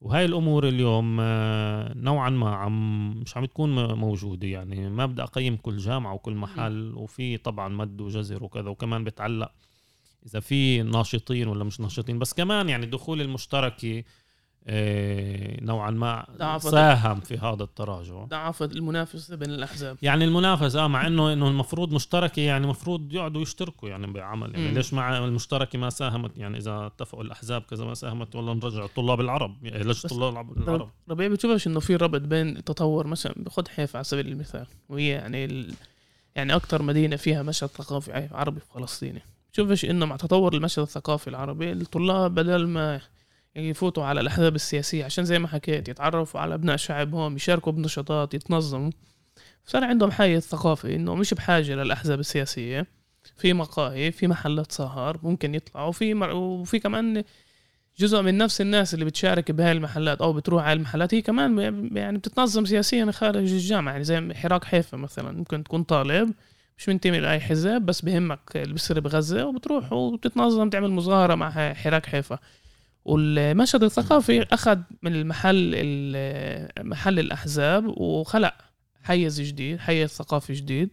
[0.00, 4.48] وهاي الأمور اليوم آه، نوعا ما عم مش عم تكون موجودة.
[4.48, 9.52] يعني ما بدي أقيم كل جامعة وكل محل وفي طبعا مد وجزر وكذا وكمان بتعلق
[10.26, 12.18] إذا في ناشطين ولا مش ناشطين.
[12.18, 14.04] بس كمان يعني دخول المشتركة
[14.66, 18.24] نوعا ما ساهم في هذا التراجع.
[18.24, 19.96] ضعفت المنافسة بين الأحزاب.
[20.02, 24.54] يعني المنافسة آه مع إنه إنه المفروض مشتركة يعني المفروض يقعدوا يشتركوا يعني بعمل.
[24.54, 28.84] يعني ليش مع المشتركة ما ساهمت؟ يعني إذا اتفقوا الأحزاب كذا ما ساهمت والله نرجع
[28.84, 29.64] الطلاب العرب.
[29.64, 34.04] يعني ليش الطلاب العرب؟ ربيع بتشوفش إنه في ربط بين التطور مثلا خذ حيفا على
[34.04, 35.74] سبيل المثال وهي يعني ال...
[36.36, 41.72] يعني أكثر مدينة فيها مشهد ثقافي عربي فلسطيني بتشوفش إنه مع تطور المشهد الثقافي العربي
[41.72, 43.00] الطلاب بدل ما
[43.56, 48.90] يفوتوا على الأحزاب السياسية عشان زي ما حكيت يتعرفوا على أبناء شعبهم يشاركوا بنشاطات يتنظموا.
[49.66, 52.86] صار عندهم حيز ثقافي إنه مش بحاجة للأحزاب السياسية.
[53.36, 55.88] في مقاهي في محلات سهر ممكن يطلعوا.
[55.88, 56.30] وفي مر...
[56.34, 57.24] وفي كمان
[57.98, 61.14] جزء من نفس الناس اللي بتشارك بهاي المحلات أو بتروح على المحلات.
[61.14, 61.58] هي كمان
[61.96, 65.32] يعني بتتنظم سياسيا خارج الجامعة يعني زي حراك حيفا مثلا.
[65.32, 66.34] ممكن تكون طالب
[66.78, 72.06] مش منتمي لأي حزب بس بهمك اللي بيصير بغزة وبتروح وبتتنظم تعمل مظاهرة مع حراك
[72.06, 72.38] حيفا.
[73.04, 75.70] والمشهد الثقافي أخذ من المحل
[76.80, 78.54] محل الأحزاب وخلق
[79.02, 80.90] حيز جديد حيز ثقافي جديد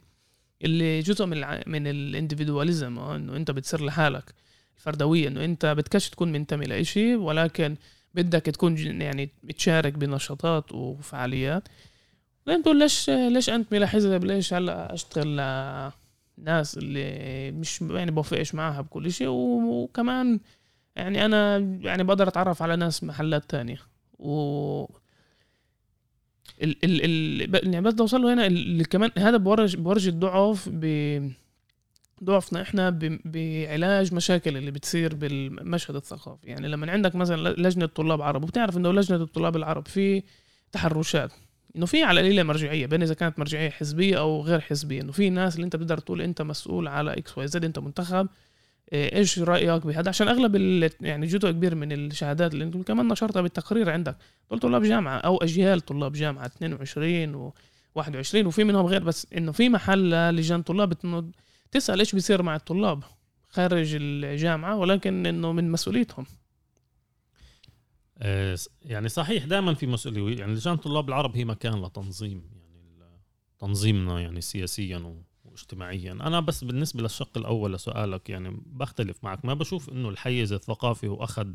[0.64, 4.34] اللي جزء من من الانديفيدواليزم آه، إنه أنت بتصير لحالك
[4.78, 7.76] الفردوية إنه أنت بدكش تكون منتمي لإشي ولكن
[8.14, 11.68] بدك تكون يعني بتشارك بنشاطات وفعاليات.
[12.48, 15.36] لين تقول ليش ليش انتمي لحزب ليش هلأ أشتغل
[16.38, 20.40] ناس اللي مش يعني بوافقش معاها بكل شيء؟ وكمان
[20.96, 23.80] يعني أنا يعني بقدر أتعرف على ناس محلات تانية.
[24.20, 24.86] و
[26.64, 27.02] ال ال
[27.56, 31.32] ال يعني بس أوصل له هنا اللي كمان هذا بورج بورج الضعف ب
[32.24, 32.90] ضعفنا إحنا
[33.26, 36.48] بعلاج مشاكل اللي بتصير بالمشهد الثقافي.
[36.48, 40.24] يعني لما عندك مثلا لجنة طلاب عرب وبتعرف إنه لجنة الطلاب العرب في
[40.72, 41.32] تحرشات.
[41.76, 45.02] إنه في على القليله مرجعية بين إذا كانت مرجعية حزبية أو غير حزبية.
[45.02, 48.28] إنه في ناس اللي أنت بتقدر تقول أنت مسؤول على X Y Z أنت منتخب.
[48.94, 50.56] إيش رأيك بهذا؟ عشان أغلب
[51.02, 54.18] يعني جزء كبير من الشهادات اللي أنتم كمان نشرتها بالتقرير عندك.
[54.50, 57.54] دول طلاب جامعة أو أجيال طلاب جامعة 22 و
[57.96, 60.94] 21 وفي منهم غير بس إنه في محل لجان طلاب
[61.72, 63.04] تسأل إيش بيصير مع الطلاب
[63.50, 66.26] خارج الجامعة ولكن إنه من مسؤوليتهم.
[68.18, 70.40] آه، يعني صحيح دائما في مسؤولية.
[70.40, 73.22] يعني لجان طلاب العرب هي مكان لتنظيم يعني
[73.60, 79.46] تنظيمنا يعني سياسيا واجتماعيا أنا بس بالنسبة للشق الأول لسؤالك يعني بختلف معك.
[79.46, 81.48] ما بشوف إنه الحيز الثقافي هو أخذ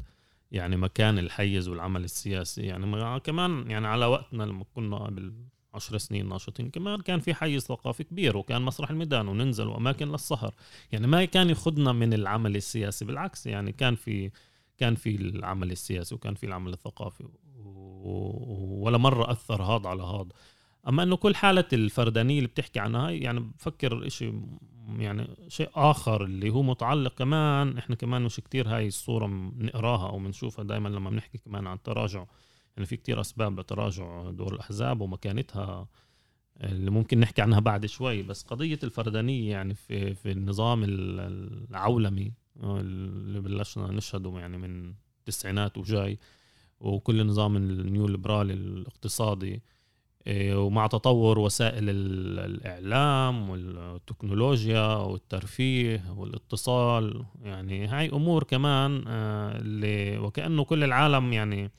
[0.52, 2.62] يعني مكان الحيز والعمل السياسي.
[2.62, 5.32] يعني كمان يعني على وقتنا لما كنا قبل
[5.74, 10.54] عشر سنين ناشطين كمان كان في حيز ثقافي كبير وكان مسرح الميدان وننزل وأماكن للسهر.
[10.92, 14.30] يعني ما كان يخدنا من العمل السياسي بالعكس يعني كان في
[14.78, 17.24] كان في العمل السياسي وكان في العمل الثقافي.
[18.80, 20.28] ولا مرة أثر هذا على هذا.
[20.88, 24.32] أما أنه كل حالة الفردانية اللي بتحكي عنها يعني بفكر إشي
[24.98, 30.18] يعني شيء آخر اللي هو متعلق كمان إحنا كمان مش كتير هاي الصورة بنقراها أو
[30.18, 32.24] بنشوفها دائما لما بنحكي كمان عن تراجع.
[32.76, 35.88] يعني في كتير أسباب لتراجع دور الأحزاب ومكانتها
[36.60, 38.22] اللي ممكن نحكي عنها بعد شوي.
[38.22, 46.18] بس قضية الفردانية يعني في, في النظام العولمي اللي بلشنا نشهده يعني من التسعينات وجاي
[46.80, 49.62] وكل نظام النيو ليبرالي الاقتصادي
[50.28, 57.24] ومع تطور وسائل الإعلام والتكنولوجيا والترفيه والاتصال.
[57.42, 61.70] يعني هاي أمور كمان آه، اللي وكأنه كل العالم يعني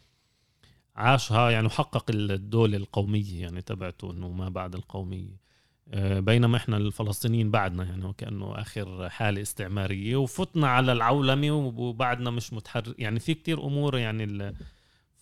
[0.95, 5.47] عاشها يعني وحقق الدولة القومية يعني تبعته إنه ما بعد القومية.
[5.93, 10.15] آه، بينما إحنا الفلسطينيين بعدنا يعني وكأنه آخر حالة استعمارية.
[10.15, 14.53] وفتنا على العولمة وبعدنا مش متحرر يعني في كتير أمور يعني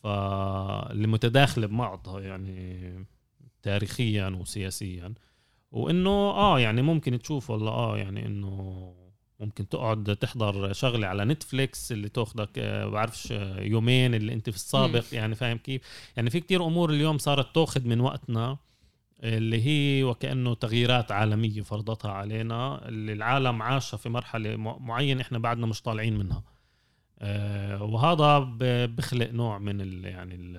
[0.06, 3.06] اللي, اللي متداخله ببعضها يعني
[3.64, 5.14] تاريخيا وسياسيا.
[5.72, 8.94] وإنه آه يعني ممكن تشوف والله آه يعني إنه
[9.40, 14.56] ممكن تقعد تحضر شغلة على نتفليكس اللي تاخذك آه، بعرفش آه، يومين اللي أنت في
[14.56, 15.82] السابق يعني فاهم كيف؟
[16.18, 18.58] يعني في كتير أمور اليوم صارت تاخذ من وقتنا
[19.24, 25.66] اللي هي وكأنه تغييرات عالمية فرضتها علينا اللي العالم عاشها في مرحلة معينة إحنا بعدنا
[25.66, 26.44] مش طالعين منها.
[27.82, 28.40] وهذا
[28.86, 30.58] بخلق نوع من ال يعني ال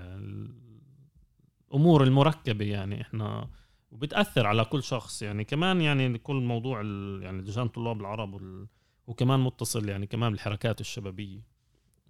[1.71, 3.49] الأمور المركبة يعني إحنا
[3.91, 5.23] وبتأثر على كل شخص.
[5.23, 6.83] يعني كمان يعني كل موضوع
[7.23, 8.41] يعني لجان طلاب العرب
[9.07, 11.41] وكمان متصل يعني كمان بالحركات الشبابية.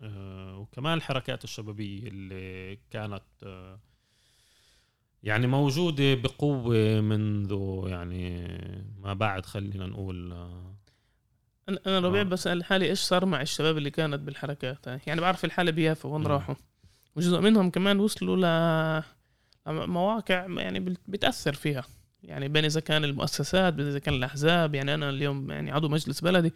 [0.02, 3.80] آه، وكمان الحركات الشبابية اللي كانت آه،
[5.22, 8.48] يعني موجودة بقوة منذ يعني
[8.98, 10.32] ما بعد خلينا نقول
[11.68, 12.24] أنا أنا ربيع آه.
[12.24, 16.54] بسأل حالي إيش صار مع الشباب اللي كانت بالحركات؟ يعني بعرف الحالة بيافا وين راحوا.
[17.16, 19.02] وجزء منهم كمان وصلوا ل
[19.66, 21.84] مواقع يعني بتأثر فيها.
[22.22, 24.74] يعني بين إذا كان المؤسسات بين إذا كان الأحزاب.
[24.74, 26.52] يعني أنا اليوم يعني عضو مجلس بلدي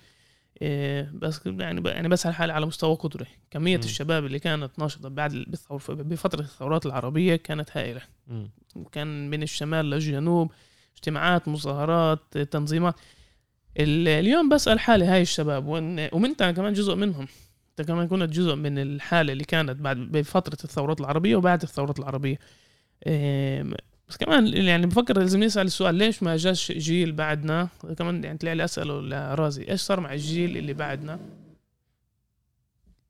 [0.63, 3.27] إيه بس يعني يعني بسأل حالي على مستوى قدري.
[3.51, 3.81] كمية م.
[3.81, 8.03] الشباب اللي كانت ناشطة بعد بفترة الثورات العربية كانت هائلة.
[8.77, 10.53] وكان من الشمال للجنوب
[10.95, 12.95] اجتماعات مظاهرات تنظيمات.
[13.77, 15.67] اليوم بسأل حالي هاي الشباب
[16.13, 17.27] وانت كمان جزء منهم.
[17.71, 22.39] انت كمان كنت جزء من الحالة اللي كانت بعد بفترة الثورات العربية وبعد الثورات العربية.
[23.07, 23.65] إيه
[24.09, 28.53] بس كمان يعني بفكر لازم نسال السؤال ليش ما جاش جيل بعدنا؟ كمان يعني طلع
[28.53, 31.21] لي أسأله لرازي إيش صار مع الجيل اللي بعدنا؟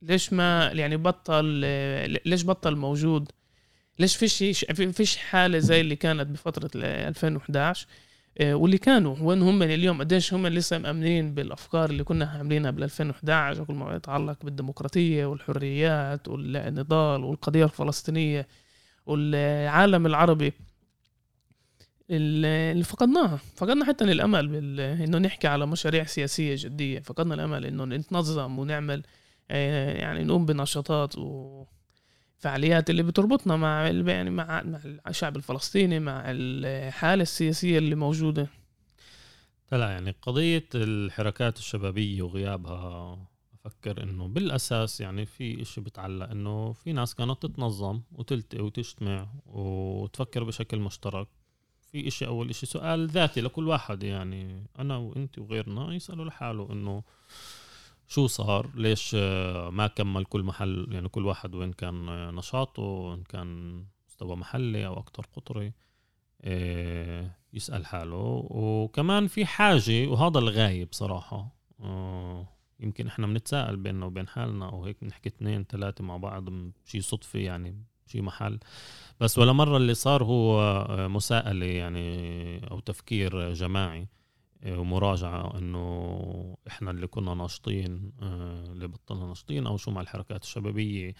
[0.02, 1.44] ليش ما يعني بطل
[2.26, 3.32] ليش بطل موجود؟
[3.98, 8.09] ليش فيش فيش حالة زي اللي كانت بفترة 2011 آه،
[8.42, 13.62] واللي كانوا وين هم اليوم قديش هم لسه مأمنين بالأفكار اللي كنا عاملينها بال 2011
[13.62, 18.46] وكل ما يتعلق بالديمقراطية والحريات والنضال والقضية الفلسطينية
[19.06, 20.52] والعالم العربي.
[22.10, 24.80] اللي فقدناها فقدنا حتى الامل بال...
[24.80, 29.02] إنه نحكي على مشاريع سياسية جدية فقدنا الأمل إنه نتنظم ونعمل
[29.50, 31.14] آه، يعني نقوم بنشاطات
[32.40, 38.48] وفعاليات اللي بتربطنا مع يعني مع مع الشعب الفلسطيني مع الحالة السياسية اللي موجودة.
[39.72, 43.18] لا يعني قضية الحركات الشبابية وغيابها
[43.54, 50.44] أفكر إنه بالأساس يعني في إشي بتعلق إنه في ناس كانت تتنظم وتلتقي وتجتمع وتفكر
[50.44, 51.28] بشكل مشترك.
[51.92, 57.02] في إشي أول إشي سؤال ذاتي لكل واحد يعني أنا وأنت وغيرنا يسألوا لحاله إنه
[58.10, 59.14] شو صار؟ ليش
[59.70, 64.98] ما كمل كل محل يعني كل واحد وين كان نشاطه إن كان مستوى محلي أو
[64.98, 65.72] أكتر قطري
[66.42, 68.46] آه، يسأل حاله.
[68.50, 72.46] وكمان في حاجة وهذا الغايب صراحة آه،
[72.80, 76.44] يمكن إحنا بنتساءل بيننا وبين حالنا أو هيك بنحكي اثنين ثلاثة مع بعض
[76.84, 78.58] شيء صدفة يعني شيء محل.
[79.20, 84.08] بس ولا مرة اللي صار هو آه، مساءلة يعني أو تفكير جماعي.
[84.66, 88.12] ومراجعة إنه إحنا اللي كنا ناشطين
[88.72, 91.14] اللي بطلنا ناشطين أو شو مع الحركات الشبابية.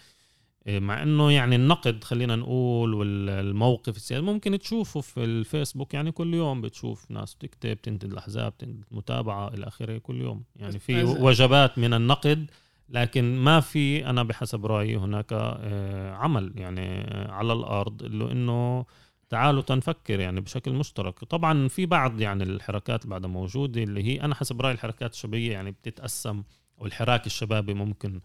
[0.67, 6.33] إيه، مع إنه يعني النقد خلينا نقول والموقف السياسي ممكن تشوفه في الفيسبوك يعني كل
[6.33, 10.43] يوم بتشوف ناس بتكتب تنتد الأحزاب تنتد المتابعه إلى آخره كل يوم.
[10.55, 12.51] يعني في وجبات من النقد
[12.89, 18.85] لكن ما في أنا بحسب رأيي هناك آه، عمل يعني على الأرض اللي إنه
[19.31, 21.19] تعالوا تنفكر يعني بشكل مشترك.
[21.19, 25.71] طبعا في بعض يعني الحركات بعدها موجوده اللي هي أنا حسب رايي الحركات الشبابية يعني
[25.71, 26.43] بتتقسم
[26.77, 28.21] والحراك الشبابي ممكن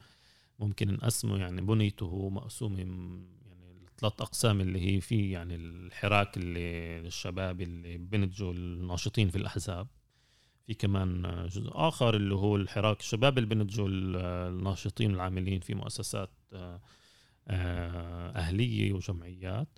[0.59, 3.27] ممكن نقسمه يعني بنيته مقسومة يعني
[3.99, 9.87] ثلاث أقسام اللي هي في يعني الحراك اللي للشباب اللي بنتجوا الناشطين في الأحزاب.
[10.67, 16.81] في كمان جزء آخر اللي هو الحراك الشباب اللي بنتجوا الناشطين العاملين في مؤسسات آه،
[18.37, 19.69] أهلية وجمعيات.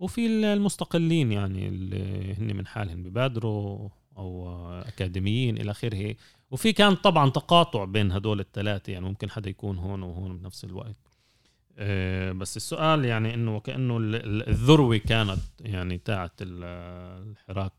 [0.00, 6.14] وفي المستقلين يعني اللي هن من حالهم ببادروا أو أكاديميين إلى آخره.
[6.50, 10.96] وفي كان طبعا تقاطع بين هدول الثلاثة يعني ممكن حدا يكون هون وهون بنفس الوقت.
[11.78, 13.98] آه، بس السؤال يعني إنه وكأنه
[14.48, 17.72] الذروة كانت يعني تاعت الحراك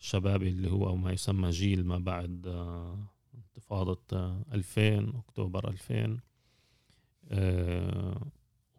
[0.00, 2.98] الشبابي اللي هو ما يسمى جيل ما بعد آه،
[3.34, 4.00] انتفاضة
[4.52, 6.20] 2000 آه، أكتوبر 2000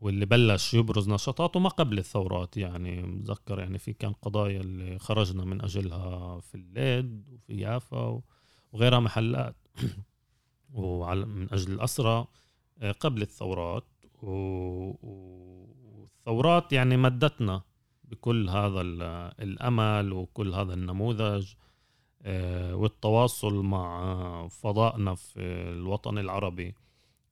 [0.06, 2.58] واللي بلش يبرز نشاطاته ما قبل الثورات.
[2.58, 8.22] يعني بتذكر يعني في كان قضايا اللي خرجنا من أجلها في الليد وفي يافا
[8.72, 9.56] وغيرها محلات.
[10.74, 12.28] وعلى من أجل الاسرى
[12.80, 13.84] آه، قبل الثورات.
[16.24, 17.62] والثورات يعني مدتنا
[18.04, 18.82] بكل هذا
[19.40, 21.54] الأمل وكل هذا النموذج
[22.22, 25.40] آه، والتواصل مع فضائنا في
[25.72, 26.76] الوطن العربي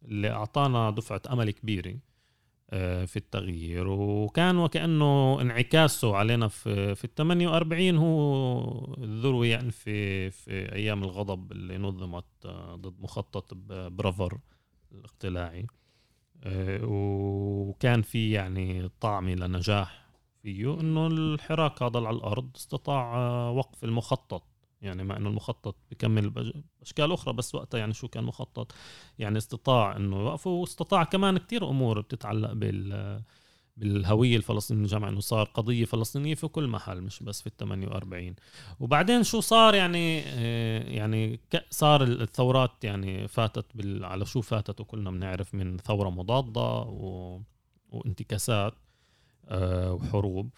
[0.06, 1.96] اللي أعطانا دفعة أمل كبيرة.
[3.06, 3.88] في التغيير.
[3.88, 11.52] وكان وكأنه انعكاسه علينا في في ال 48 هو الذروه يعني في في أيام الغضب
[11.52, 14.38] اللي نظمت آه، ضد مخطط برافر
[14.92, 15.68] الاقتلاعي.
[16.44, 20.06] آه، وكان في يعني طعمه لنجاح
[20.44, 23.16] فيه إنه الحراك هذا على الأرض استطاع
[23.50, 24.53] وقف المخطط.
[24.84, 28.72] يعني مع إنه المخطط بكمل بأشكال أخرى بس وقتها يعني شو كان مخطط
[29.20, 33.22] يعني استطاع إنه يوقفه واستطاع كمان كتير أمور بتتعلق بال
[33.78, 38.36] بالهوية الفلسطينية جمع إنه صار قضية فلسطينية في كل محل مش بس في ال 48
[38.80, 45.12] وبعدين شو صار يعني آه، يعني صار الثورات يعني فاتت بال على شو فاتت وكلنا
[45.12, 47.40] بنعرف من ثورة مضادة و...
[47.92, 48.74] وانتكاسات
[49.48, 50.50] آه، وحروب.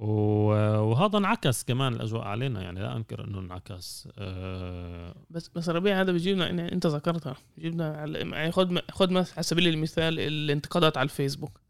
[0.00, 4.08] وهذا انعكس كمان الأجواء علينا يعني لا أنكر إنه انعكس.
[4.18, 10.20] أه بس بس ربيع هذا بيجيبنا أنت ذكرتها بيجيبنا يعني خد خد على سبيل المثال
[10.20, 11.60] الانتقادات على الفيسبوك.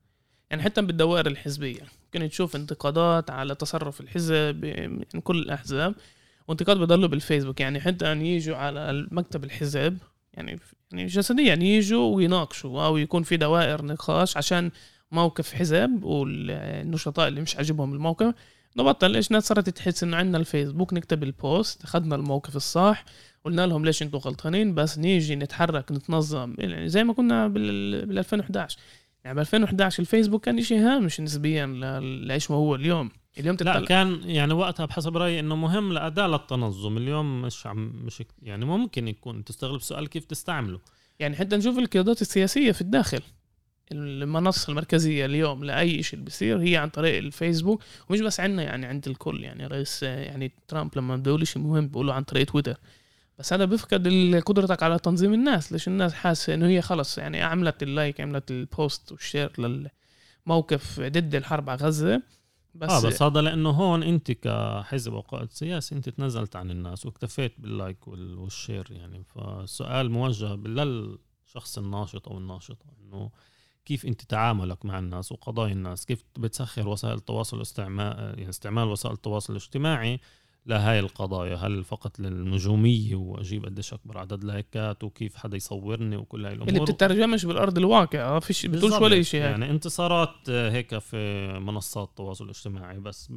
[0.51, 4.64] يعني حتى بالدوائر الحزبية ممكن تشوف انتقادات على تصرف الحزب
[5.14, 5.95] من كل الأحزاب
[6.49, 7.61] وانتقاد بضلوا بالفيسبوك.
[7.61, 9.99] يعني حتى أن يجوا على مكتب الحزب
[10.35, 10.61] يعني
[10.93, 14.71] يعني جسديا يجوا ويناقشوا أو يكون في دوائر نقاش عشان
[15.12, 18.35] موقف حزب والنشطاء اللي مش عاجبهم الموقف.
[18.77, 23.05] نبطل ليش ناس صارت تحس إنه عندنا الفيسبوك نكتب البوست أخذنا الموقف الصح
[23.44, 26.55] قلنا لهم ليش إنتم غلطانين؟ بس نيجي نتحرك نتنظم.
[26.59, 28.79] يعني زي ما كنا بال, بال 2011
[29.25, 31.66] يعني ب 2011 الفيسبوك كان شيء هامش نسبيا
[32.01, 33.11] لإيش ما هو اليوم.
[33.38, 33.79] اليوم تتطلع.
[33.79, 38.64] لا كان يعني وقتها بحسب رأيي إنه مهم لاداء للتنظم اليوم مش عم مش يعني
[38.64, 40.79] ممكن يكون تستغرب سؤال كيف تستعمله.
[41.18, 43.20] يعني حتى نشوف القيادات السياسية في الداخل.
[43.92, 49.09] المنصة المركزية اليوم لأي شيء بيصير هي عن طريق الفيسبوك ومش بس عندنا يعني عند
[49.09, 49.66] الكل يعني.
[49.66, 52.76] رئيس يعني ترامب لما بيقول شيء مهم بيقوله عن طريق تويتر.
[53.38, 54.09] بس هذا بيفقد
[54.47, 55.72] قدرتك على تنظيم الناس.
[55.72, 59.53] ليش الناس حاسة إنه هي خلص يعني عملت ال like عملت ال post وال share
[59.59, 62.22] للموقف ضد الحرب على غزة.
[62.74, 67.07] بس آه بس هذا لأنه هون أنت كحزب أو قائد سياسي أنت تنازلت عن الناس
[67.07, 69.24] واكتفيت بال like وال share يعني.
[69.34, 73.30] فالسؤال موجه للشخص الناشط أو الناشطة إنه
[73.91, 79.14] كيف أنت تعاملك مع الناس وقضايا الناس؟ كيف بتسخر وسائل التواصل واستعمال يعني استعمال وسائل
[79.14, 80.20] التواصل الاجتماعي
[80.66, 86.55] لهاي القضايا؟ هل فقط للنجومية وأجيب قديش أكبر عدد لايكات وكيف حدا يصورني وكل هاي
[86.55, 92.09] الأمور؟ اللي بتترجمش بالأرض الواقع آه فيش بتقولش ولا شيء يعني انتصارات هيك في منصات
[92.09, 93.32] التواصل الاجتماعي بس.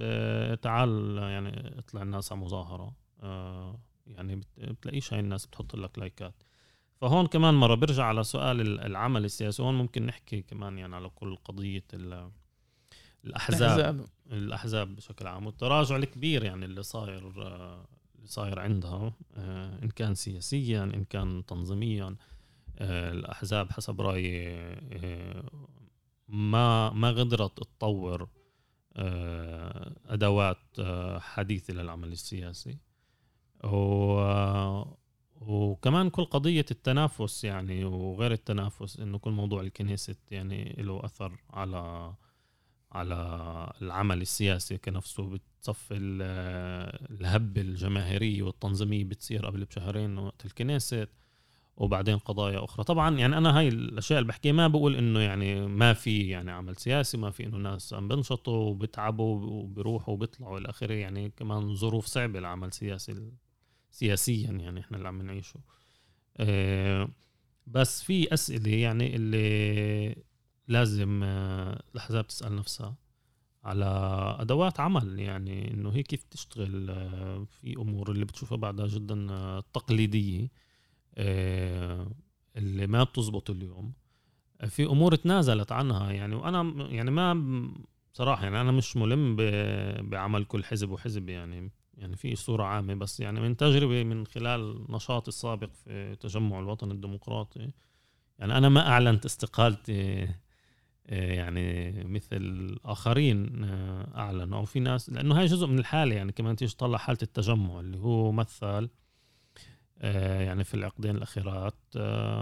[0.61, 2.93] تعال يعني اطلع الناس على مظاهرة.
[3.23, 6.43] آه، يعني بتلاقيش هاي الناس بتحط لك لايكات.
[7.03, 9.63] فهون كمان مرة برجع على سؤال العمل السياسي.
[9.63, 12.31] هون ممكن نحكي كمان يعني على كل قضية الأحزاب.
[13.25, 17.85] الأحزاب, الأحزاب بشكل عام والتراجع الكبير يعني اللي صاير اللي
[18.25, 22.15] صاير عندها آه، إن كان سياسيا إن كان تنظيميا
[22.79, 24.53] آه، الأحزاب حسب رأيي
[24.93, 25.43] آه،
[26.27, 28.29] ما ما قدرت تطور
[30.05, 30.57] أدوات
[31.19, 32.77] حديثة للعمل السياسي.
[33.63, 35.02] و
[35.47, 42.13] وكمان كل قضية التنافس يعني وغير التنافس إنه كل موضوع الكنيست يعني له أثر على
[42.91, 45.23] على العمل السياسي كنفسه.
[45.23, 45.93] بتصفي
[47.11, 51.09] الهبة الجماهيرية والتنظيمية بتصير قبل بشهرين وقت الكنيست
[51.77, 52.83] وبعدين قضايا أخرى.
[52.83, 56.75] طبعا يعني أنا هاي الأشياء اللي بحكيها ما بقول إنه يعني ما في يعني عمل
[56.75, 60.93] سياسي ما في إنه ناس عم بنشطوا وبتعبوا وبيروحوا وبيطلعوا إلى آخره.
[60.93, 63.31] يعني كمان ظروف صعبة العمل السياسي
[63.93, 65.59] سياسيا يعني إحنا اللي عم نعيشه.
[66.37, 67.09] آه،
[67.67, 70.15] بس في أسئلة يعني اللي
[70.67, 72.95] لازم آه، الاحزاب تسال نفسها
[73.63, 73.85] على
[74.39, 79.15] أدوات عمل يعني إنه هي كيف تشتغل آه، في أمور اللي بتشوفها بعدها جدا
[79.73, 80.47] تقليدية
[82.57, 83.93] اللي ما بتزبط اليوم.
[84.67, 87.33] في أمور تنازلت عنها يعني وأنا يعني ما
[88.13, 89.35] بصراحه يعني أنا مش ملم
[90.09, 91.71] بعمل كل حزب وحزب يعني.
[91.97, 96.91] يعني في صورة عامة بس يعني من تجربة من خلال نشاطي السابق في تجمع الوطن
[96.91, 97.69] الديمقراطي
[98.39, 100.27] يعني أنا ما أعلنت استقالتي
[101.07, 104.59] آه، يعني مثل الآخرين آه، أعلنوا.
[104.59, 107.97] أو في ناس لأنه هاي جزء من الحالة يعني كمان تيجي تطلع حالة التجمع اللي
[107.97, 108.89] هو مثل
[109.97, 111.75] آه، يعني في العقدين الأخيرات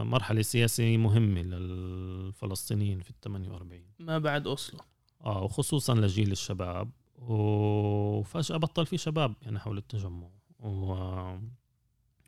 [0.04, 4.80] مرحلة سياسية مهمة للفلسطينيين في ال 48 ما بعد أوسلو.
[5.26, 6.92] آه وخصوصا لجيل الشباب.
[7.22, 10.30] وفجأة بطل في شباب يعني حول التجمع.
[10.60, 10.94] و...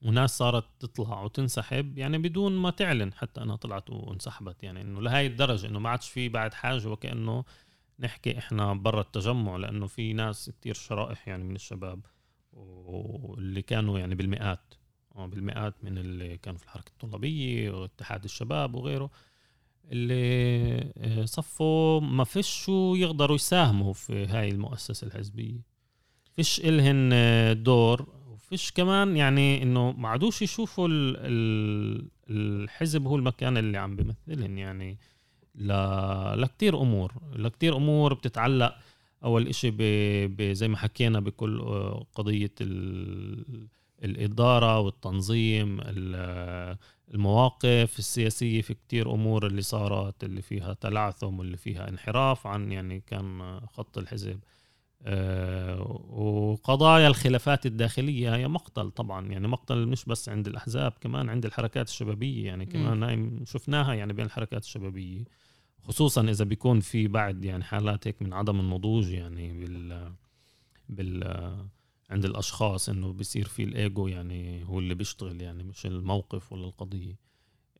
[0.01, 4.63] وناس صارت تطلع وتنسحب يعني بدون ما تعلن حتى أنها طلعت وانسحبت.
[4.63, 7.43] يعني إنه لهي الدرجة إنه ما عادش في بعد حاجة وكأنه
[7.99, 12.05] نحكي إحنا برا التجمع لأنه في ناس كتير شرائح يعني من الشباب
[12.53, 14.73] واللي كانوا يعني بالمئات.
[15.15, 19.09] آه، بالمئات من اللي كانوا في الحركة الطلابية واتحاد الشباب وغيره.
[19.91, 25.73] اللي آه، صفوا ما فيش يقدروا يساهموا في هاي المؤسسة الحزبية
[26.36, 30.88] فيش إلهن آه، دور وفيش كمان يعني إنه ما عادوش يشوفوا
[32.29, 34.97] الحزب هو المكان اللي عم بيمثلهن يعني.
[36.36, 38.75] لكتير أمور لكتير أمور بتتعلق
[39.23, 39.71] أول إشي
[40.53, 43.67] زي ما حكينا بكل آه، قضية ال...
[44.03, 45.79] الإدارة والتنظيم
[47.14, 52.99] المواقف السياسية في كتير أمور اللي صارت اللي فيها تلعثم واللي فيها انحراف عن يعني
[53.07, 54.39] كان خط الحزب.
[55.05, 61.45] آه، وقضايا الخلافات الداخلية هي مقتل طبعا يعني مقتل مش بس عند الأحزاب كمان عند
[61.45, 65.24] الحركات الشبابية يعني كمان هاي شفناها يعني بين الحركات الشبابية
[65.84, 70.11] خصوصا إذا بيكون في بعد يعني حالات هيك من عدم النضوج يعني بال
[70.89, 71.24] بال
[72.09, 77.15] عند الأشخاص إنه بيصير في الإيجو يعني هو اللي بيشتغل يعني مش الموقف ولا القضية.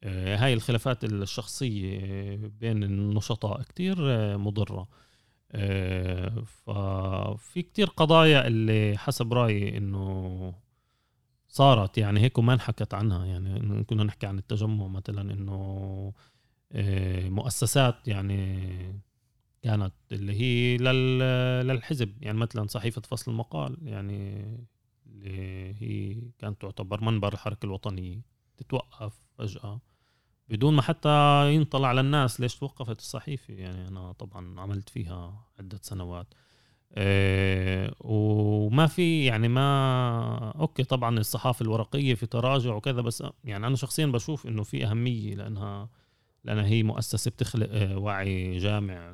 [0.04, 4.88] آه، هاي الخلافات الشخصية بين النشطاء كتير آه، مضرة.
[5.52, 10.54] آه، ففي كتير قضايا اللي حسب رأيي إنه
[11.48, 13.26] صارت يعني هيك وما انحكت عنها.
[13.26, 16.14] يعني كنا نحكي عن التجمع مثلا إنه
[17.30, 18.60] مؤسسات يعني
[19.64, 20.78] كانت اللي هي
[21.64, 24.46] للحزب يعني مثلا صحيفة فصل المقال يعني
[25.08, 28.22] اللي هي كانت تعتبر منبر الحركة الوطنية
[28.58, 29.82] تتوقف فجأة
[30.50, 31.10] بدون ما حتى
[31.54, 33.54] ينطلع للناس ليش توقفت الصحيفة.
[33.54, 36.34] يعني أنا طبعا عملت فيها عدة سنوات.
[36.98, 43.76] إيه وما في يعني ما أوكي طبعا الصحافة الورقية في تراجع وكذا بس يعني أنا
[43.76, 45.90] شخصيا بشوف إنه في أهمية لأنها
[46.44, 49.12] لأنها هي مؤسسة بتخلق آه، وعي جامع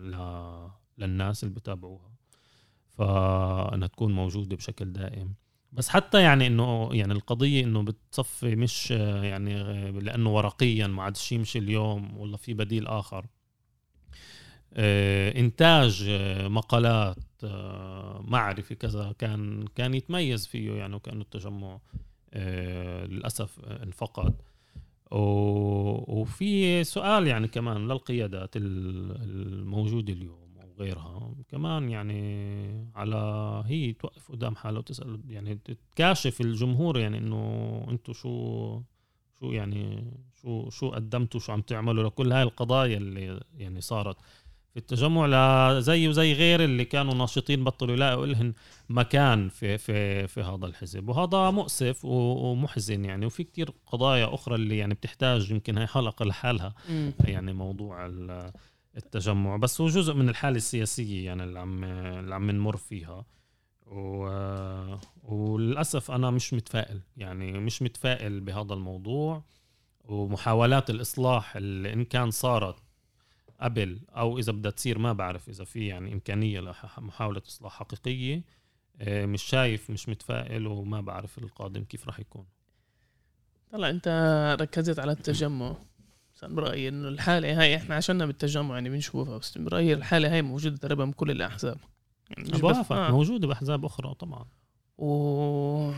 [0.98, 2.10] للناس اللي بتابعوها.
[2.90, 5.34] فانها تكون موجودة بشكل دائم.
[5.72, 11.04] بس حتى يعني إنه يعني القضية إنه بتصفي مش آه، يعني آه، لأنه ورقيا ما
[11.04, 13.26] عادش يمشي اليوم والله في بديل آخر.
[15.36, 16.10] إنتاج
[16.42, 17.18] مقالات
[18.22, 21.80] معرفي كذا كان كان يتميز فيه يعني وكأنه التجمع
[23.06, 24.42] للأسف انفقد.
[25.12, 30.50] وفي سؤال يعني كمان للقيادات الموجودة اليوم
[30.80, 33.16] وغيرها كمان يعني على
[33.66, 38.82] هي توقف قدام حالها وتسأل يعني تكاشف الجمهور يعني إنه أنتم شو
[39.40, 44.18] شو يعني شو شو قدمتوا شو عم تعملوا لكل هاي القضايا اللي يعني صارت.
[44.74, 48.54] في التجمع لا زي وزي غير اللي كانوا ناشطين بطلوا يلاقوا لهم
[48.90, 51.10] مكان في في في هذا الحزب.
[51.10, 53.26] وهذا مؤسف ومحزن يعني.
[53.26, 56.74] وفي كتير قضايا أخرى اللي يعني بتحتاج يمكن هي حلقة لحالها
[57.26, 58.10] يعني موضوع
[58.98, 59.56] التجمع.
[59.58, 63.26] بس هو جزء من الحالة السياسية يعني اللي عم اللي عم نمر فيها.
[63.88, 64.30] و...
[65.24, 69.44] وللأسف أنا مش متفائل يعني مش متفائل بهذا الموضوع.
[70.04, 72.76] ومحاولات الإصلاح اللي إن كان صارت
[73.62, 78.44] قبل أو إذا بدها تصير ما بعرف إذا في يعني إمكانية لمحاوله إصلاح حقيقية.
[79.02, 82.46] آه، مش شايف مش متفائل وما بعرف القادم كيف راح يكون.
[83.72, 84.08] طلع أنت
[84.62, 85.76] ركزت على التجمع.
[86.44, 91.06] برأيي إنه الحالة هاي إحنا عشنا بالتجمع يعني بنشوفها بس برأيي الحالة هاي موجودة تقريبا
[91.06, 91.78] بكل الأحزاب.
[92.30, 93.12] يعني مش بس آه.
[93.12, 94.46] موجودة بأحزاب أخرى طبعا.
[94.98, 95.92] و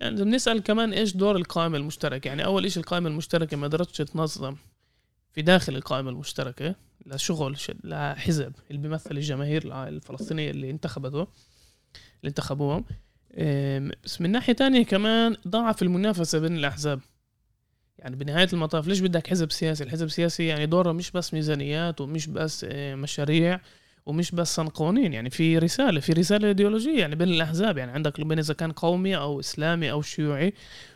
[0.00, 4.56] يعني بنسال كمان إيش دور القائمه المشتركه يعني أول شيء القائمه المشتركه ما قدرتش تنظم.
[5.34, 6.74] في داخل القائمة المشتركة
[7.06, 11.20] لشغل لحزب اللي بيمثل الجماهير الفلسطينية اللي انتخبته
[12.20, 12.84] اللي انتخبوهم.
[14.04, 17.00] بس من ناحية تانية كمان ضعف المنافسة بين الأحزاب.
[17.98, 22.26] يعني بنهاية المطاف ليش بدك حزب سياسي؟ الحزب السياسي يعني دوره مش بس ميزانيات ومش
[22.26, 23.60] بس مشاريع
[24.06, 27.78] ومش بس قوانين يعني في رسالة في رسالة إيديولوجية يعني بين الأحزاب.
[27.78, 30.54] يعني عندك بين إذا كان قومي أو إسلامي أو شيوعي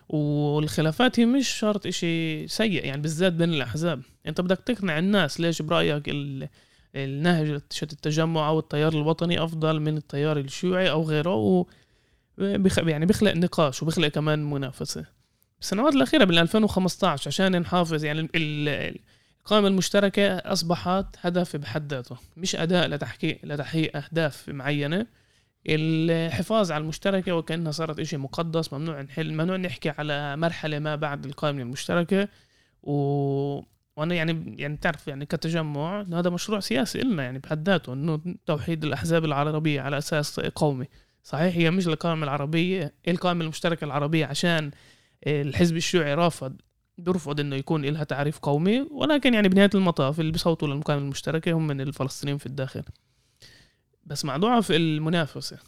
[0.09, 4.03] والخلافات هي مش شرط إشي سيء يعني بالذات بين الأحزاب.
[4.29, 6.03] أنت بدك تقنع الناس ليش برأيك
[6.95, 11.67] النهج التجمع أو التيار الوطني أفضل من التيار الشيوعي أو غيره؟ و
[12.39, 15.05] يعني بيخلق نقاش وبيخلق كمان منافسة.
[15.59, 22.87] بالسنوات الأخيرة بال 2015 عشان نحافظ يعني القائمة المشتركة أصبحت هدف بحد ذاته مش أداة
[22.87, 25.07] لتحقيق لتحقيق أهداف معينة.
[25.67, 31.25] الحفاظ على المشتركة وكأنها صارت إشي مقدس ممنوع نحل ممنوع نحكي على مرحلة ما بعد
[31.27, 32.29] القائمة المشتركة.
[32.83, 33.61] و...
[33.99, 38.85] وأنا يعني يعني تعرف يعني كتجمع هذا مشروع سياسي لنا يعني بحد ذاته إنه توحيد
[38.85, 40.87] الأحزاب العربية على أساس قومي.
[41.23, 44.71] صحيح هي مش القائمة العربية القائمة المشتركة العربية عشان
[45.27, 46.57] الحزب الشيوعي رافض
[46.99, 51.67] بيرفض إنه يكون لها تعريف قومي ولكن يعني بنهاية المطاف اللي بيصوتوا للمقاومة المشتركة هم
[51.67, 52.83] من الفلسطينيين في الداخل.
[54.07, 55.59] بس مع ضعف المنافسة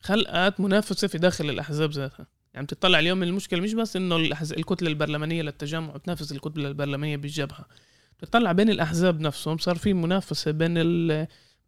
[0.00, 2.26] خلقت منافسة في داخل الأحزاب ذاتها.
[2.56, 4.16] يعني بتطلع اليوم المشكلة مش بس إنه
[4.56, 7.66] الكتلة البرلمانية للتجمع بتنافس الكتلة البرلمانية بالجبهة.
[8.18, 10.74] بتطلع بين الأحزاب نفسهم صار في منافسة بين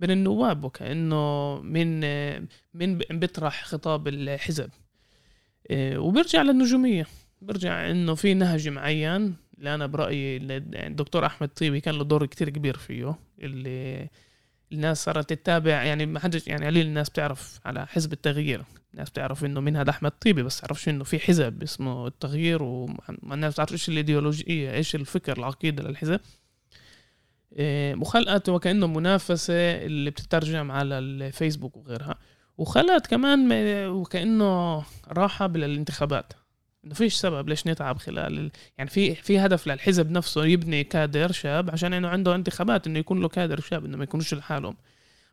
[0.01, 2.01] بين النواب وكأنه من
[2.75, 4.71] من بيطرح خطاب الحزب.
[5.71, 7.07] إيه، وبيرجع للنجومية.
[7.43, 9.35] برجع إنه في نهج معين.
[9.59, 14.09] اللي أنا برأيي الدكتور أحمد طيبي كان له دور كتير كبير فيه اللي
[14.73, 18.65] الناس صارت تتابع يعني ما حدش يعني قليل الناس بتعرف على حزب التغيير.
[18.95, 23.35] الناس بتعرف إنه من هذا احمد طيبي بس تعرفش إنه في حزب اسمه التغيير وما
[23.35, 26.21] الناس بتعرف إيش الإيديولوجية إيش الفكر العقيده للحزب.
[27.57, 32.19] إيه، وخلقت وكأنه منافسة اللي بتترجم على الفيسبوك وغيرها.
[32.59, 33.53] وخلقت كمان
[33.89, 36.33] وكأنه راحة بالانتخابات
[36.85, 38.51] انه فيش سبب ليش نتعب خلال ال...
[38.79, 43.21] يعني في في هدف للحزب نفسه يبني كادر شاب عشان إنه عنده انتخابات إنه يكون
[43.21, 44.77] له كادر شاب إنه ما يكونوش لحالهم.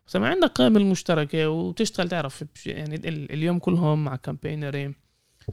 [0.06, 4.94] بس لما عندك قائمة المشتركة وتشتغل تعرف يعني اليوم كلهم مع كامبينري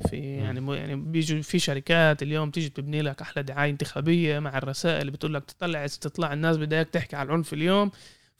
[0.09, 5.11] في يعني يعني بيجوا في شركات اليوم تيجي تبني لك أحلى دعاية انتخابية مع الرسائل
[5.11, 7.91] بتقول لك تطلع تطلع الناس بدك تحكي على العنف اليوم.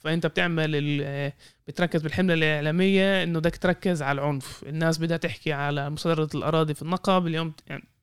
[0.04, 1.32] فأنت بتعمل
[1.68, 4.64] بتركز بالحملة الإعلامية إنه بدك تركز على العنف.
[4.66, 7.52] الناس بدها تحكي على مصادره الأراضي في النقب اليوم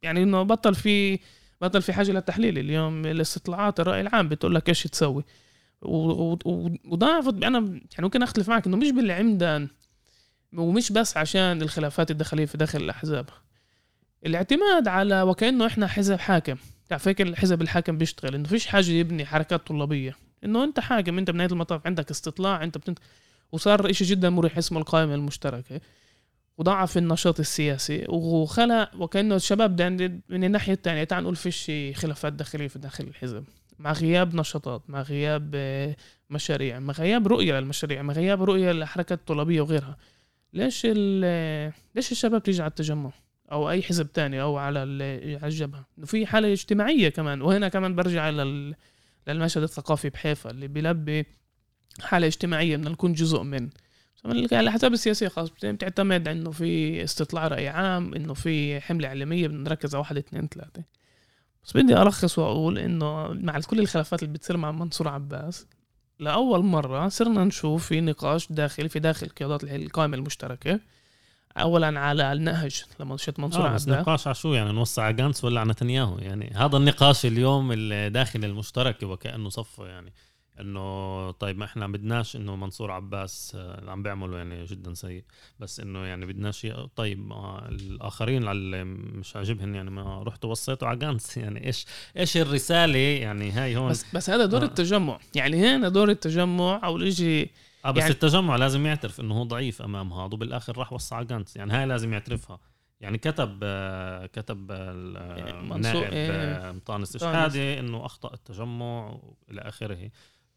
[0.03, 1.19] يعني إنه بطل في
[1.61, 2.57] بطل في حاجة للتحليل.
[2.57, 5.23] اليوم الاستطلاعات الرأي العام بتقول لك إيش تسوي.
[5.81, 9.67] وضعفت أنا يعني ممكن أختلف معك إنه مش بالعمدان
[10.53, 13.29] ومش بس عشان الخلافات الداخلية في داخل الأحزاب.
[14.25, 16.55] الاعتماد على وكأنه إحنا حزب حاكم.
[16.89, 20.15] تعرف الحزب الحاكم بيشتغل إنه فيش حاجة يبني حركات طلابية.
[20.43, 22.99] إنه أنت حاكم أنت بنهاية المطاف عندك استطلاع أنت بتنت...
[23.51, 25.81] وصار إشي جدا مريح اسمه القائمة المشتركة
[26.57, 29.81] وضعف النشاط السياسي وخلق وكأنه الشباب
[30.29, 33.43] من الناحية الثانية تعال نقول فيش خلافات داخلية في داخل الحزب
[33.79, 35.95] مع غياب نشاطات مع غياب آه،
[36.29, 39.97] مشاريع مع غياب رؤية للمشاريع مع غياب رؤية للحركات الطلابيه وغيرها.
[40.53, 40.85] ليش
[41.95, 43.11] ليش الشباب تيجي على التجمع؟
[43.51, 44.79] أو أي حزب تاني أو على
[45.41, 48.75] على الجبهة؟ في حالة اجتماعية كمان وهنا كمان برجع لل
[49.28, 51.26] للمشهد الثقافي بحيفا اللي بيلبي
[52.01, 53.69] حالة اجتماعية بدنا نكون جزء من.
[54.26, 59.95] الأحزاب السياسية خلاص بتعتمد إنه في استطلاع رأي عام إنه في حملة إعلامية بدنا نركز
[59.95, 60.84] على واحد اثنين ثلاثة.
[61.63, 65.67] بس بدي ألخص وأقول إنه مع كل الخلافات اللي بتصير مع منصور عباس
[66.19, 70.80] لأول مرة صرنا نشوف في نقاش داخلي في داخل قيادات القائمة المشتركة
[71.57, 75.43] اولا على النهج لما شفت منصور آه بس نقاش على شو يعني نوسع على جانس
[75.43, 76.17] ولا على نتنياهو.
[76.17, 80.13] يعني هذا النقاش اليوم الداخل المشترك وكأنه صفه يعني
[80.59, 85.23] إنه طيب ما إحنا بدناش إنه منصور عباس آه، اللي عم بيعمله يعني جدا سيء.
[85.59, 90.99] بس إنه يعني بدناش طيب ما الآخرين اللي مش عاجبهم يعني ما رحتوا وصيتوا على
[90.99, 91.37] جانس.
[91.37, 91.85] يعني إيش
[92.17, 93.89] إيش الرسالة؟ يعني هاي هون.
[93.89, 94.65] بس بس هذا دور آه.
[94.65, 95.19] التجمع.
[95.35, 97.49] يعني هنا دور التجمع أو الاشي
[97.86, 101.25] آه بس يعني التجمع لازم يعترف إنه هو ضعيف امام هذا وبالاخر راح وصى على
[101.25, 102.59] جانس يعني هاي لازم يعترفها.
[103.01, 106.71] يعني كتب آه، كتب النائب إيه.
[106.71, 109.17] مطانس اشهادي إنه أخطأ التجمع
[109.51, 110.09] إلى آخره.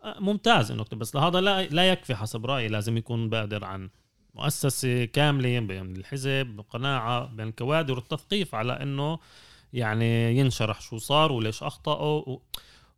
[0.04, 2.68] ممتاز إنه اكتب بس لهذا لا لا يكفي حسب رأيي.
[2.68, 3.90] لازم يكون بادر عن
[4.34, 9.18] مؤسسة كاملة بين الحزب قناعة بين الكوادر والتثقيف على إنه
[9.72, 12.42] يعني ينشرح شو صار وليش أخطأوا و...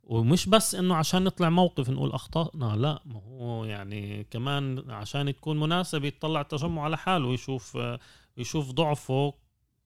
[0.07, 5.59] ومش بس إنه عشان نطلع موقف نقول أخطأنا لا ما هو يعني كمان عشان تكون
[5.59, 7.77] مناسبه يطلع التجمع على حاله ويشوف
[8.37, 9.33] يشوف ضعفه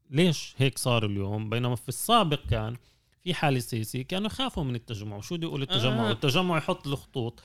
[0.10, 2.76] ليش هيك صار اليوم؟ بينما في السابق كان
[3.24, 5.18] في حالة سياسية كانوا يخافوا من التجمع.
[5.18, 6.12] وشو بده يقول التجمع؟ آه.
[6.12, 7.44] التجمع يحط الخطوط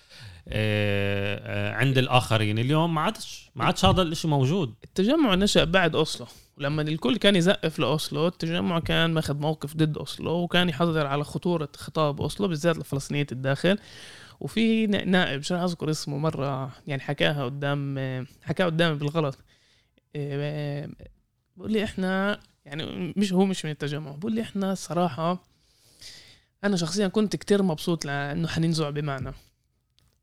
[0.49, 2.59] آه آه عند الآخرين.
[2.59, 4.75] اليوم ما عادش ما عادش هذا الشيء موجود.
[4.85, 6.27] التجمع نشأ بعد أوسلو.
[6.59, 11.69] ولما الكل كان يزقف لأوسلو التجمع كان ماخذ موقف ضد أوسلو وكان يحذر على خطورة
[11.77, 13.79] خطاب أوسلو بالذات لفلسطينية الداخل.
[14.41, 17.99] وفي نائب مش أذكر اسمه مرة يعني حكاها قدام
[18.43, 19.39] حكاها قدامي بالغلط.
[20.17, 20.89] آه،
[21.57, 25.56] بقول لي إحنا يعني مش هو مش من التجمع بقول لي إحنا صراحة
[26.65, 29.35] أنا شخصيا كنت كتير مبسوط لأنه حنين زعبي معنا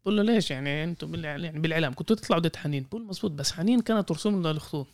[0.01, 2.85] بقول له ليش يعني أنتم يعني بالإعلام؟ كنتوا تطلعوا ضد حنين.
[2.89, 4.87] بقول مزبوط بس حنين كانت ترسم لنا الخطوط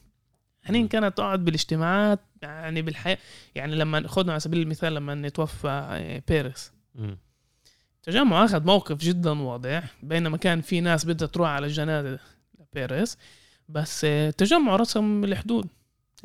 [0.63, 3.17] حنين كانت تقعد بالاجتماعات يعني بالحياة
[3.55, 6.71] يعني لما خذنا على سبيل المثال لما نتوفى آه، بيرس.
[7.97, 12.19] التجمع أخذ موقف جدا واضح بينما كان في ناس بدها تروح على الجنازة
[12.73, 13.17] بيرس
[13.69, 15.67] بس التجمع آه، رسم الحدود.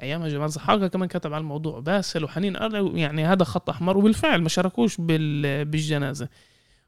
[0.03, 4.43] ايامها جمال زحاقة كمان كتب على الموضوع باسل وحنين قالوا يعني هذا خط أحمر وبالفعل
[4.43, 6.29] ما شاركوش بالجنازة.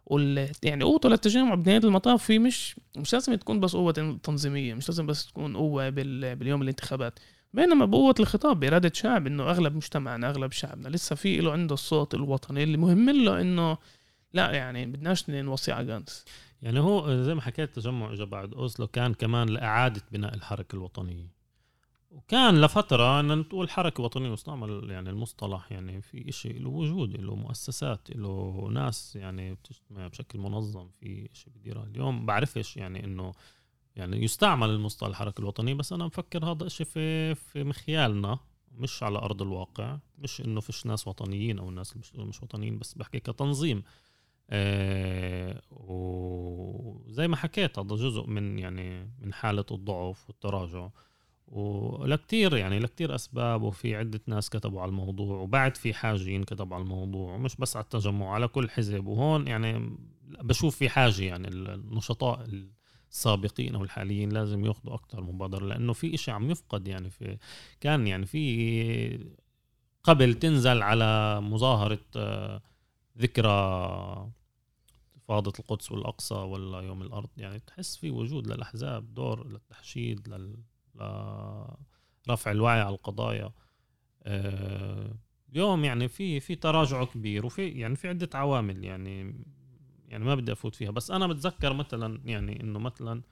[0.06, 4.88] وال يعني قوته للتجمع بنهاية المطاف في مش مش لازم تكون بس قوة تنظيمية مش
[4.88, 6.36] لازم بس تكون قوة بال...
[6.36, 7.18] باليوم الانتخابات.
[7.54, 12.14] بينما بقوة الخطاب بإرادة شعب إنه أغلب مجتمعنا أغلب شعبنا لسه في له عنده الصوت
[12.14, 13.78] الوطني اللي مهم له إنه
[14.32, 16.24] لا يعني بدناش نوصي على جانس.
[16.62, 21.35] يعني هو زي ما حكيت التجمع اجى بعد أوسلو كان كمان لإعادة بناء الحركة الوطنية.
[22.16, 27.34] وكان لفترة أن نقول حركة وطنية واستعمل يعني المصطلح يعني في إشي له وجود له
[27.34, 32.26] مؤسسات له ناس يعني بتجتمع بشكل منظم في إشي بديرها اليوم.
[32.26, 33.32] بعرفش يعني إنه
[33.96, 38.38] يعني يستعمل المصطلح الحركة الوطنية بس أنا مفكر هذا إشي في في مخيالنا
[38.72, 39.98] مش على أرض الواقع.
[40.18, 43.82] مش إنه فيش ناس وطنيين أو ناس مش, مش وطنيين بس بحكي كتنظيم.
[44.50, 50.88] آه وزي ما حكيت هذا جزء من يعني من حالة الضعف والتراجع.
[51.48, 56.82] ولكتير يعني لكتير أسباب وفي عدة ناس كتبوا على الموضوع وبعد في حاجين كتبوا على
[56.82, 59.06] الموضوع ومش بس على التجمع على كل حزب.
[59.06, 59.96] وهون يعني
[60.42, 62.46] بشوف في حاجة يعني النشطاء
[63.10, 67.38] السابقين أو الحاليين لازم ياخذوا أكثر مبادرة لأنه في إشي عم يفقد يعني في
[67.80, 69.26] كان يعني في
[70.02, 72.62] قبل تنزل على مظاهرة آه،
[73.18, 73.50] ذكرى
[75.16, 77.28] انتفاضة القدس والأقصى ولا يوم الأرض.
[77.36, 80.56] يعني تحس في وجود للأحزاب دور للتحشيد لل
[80.96, 83.52] لرفع الوعي على القضايا.
[84.22, 85.14] آه،
[85.52, 89.44] اليوم يعني في في تراجع كبير وفي يعني في عدة عوامل يعني
[90.08, 90.90] يعني ما بدي أفوت فيها.
[90.90, 93.22] بس أنا بتذكر مثلا يعني إنه مثلا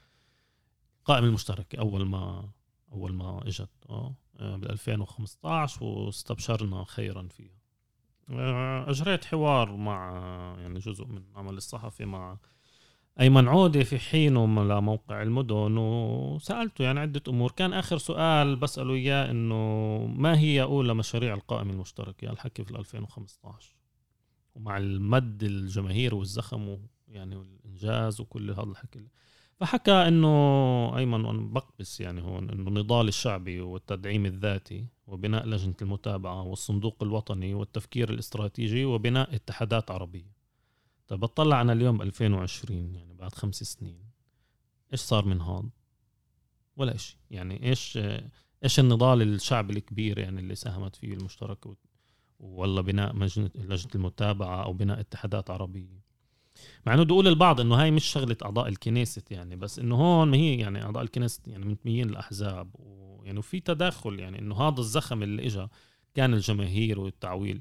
[1.04, 2.50] قائمه المشتركه أول ما
[2.92, 7.58] أول ما إجت آه بال 2015 واستبشرنا خيرا فيها.
[8.30, 10.12] آه، أجريت حوار مع
[10.60, 12.38] يعني جزء من عمل الصحفي مع
[13.20, 17.50] أيمن عودة في حينه لموقع المدن وسألته يعني عدة أمور.
[17.50, 19.56] كان آخر سؤال بسأله إياه إنه
[20.06, 23.76] ما هي أولى مشاريع القائمة المشتركة الحكي في 2015
[24.54, 29.08] ومع المد الجماهير والزخم يعني والإنجاز وكل هذا الحكي.
[29.60, 30.28] فحكى إنه
[30.98, 37.54] أيمن وأنا بقبس يعني هون إنه النضال الشعبي والتدعيم الذاتي وبناء لجنة المتابعة والصندوق الوطني
[37.54, 40.33] والتفكير الاستراتيجي وبناء اتحادات عربية.
[41.08, 44.04] طيب بطلع أنا اليوم 2020 يعني بعد خمس سنين.
[44.92, 45.70] إيش صار من هون؟
[46.76, 47.98] ولا شيء يعني إيش
[48.64, 51.66] إيش النضال الشعبي الكبير يعني اللي ساهمت فيه المشترك
[52.40, 56.04] ولا بناء لجنة المتابعة أو بناء اتحادات عربية.
[56.86, 60.28] مع إنه بدي أقول البعض إنه هاي مش شغلة أعضاء الكنيست يعني بس إنه هون
[60.30, 65.22] ما هي يعني أعضاء الكنيست يعني منتميين للاحزاب ويعني في تداخل يعني إنه هذا الزخم
[65.22, 65.66] اللي اجى
[66.14, 67.60] كان الجماهير والتعويل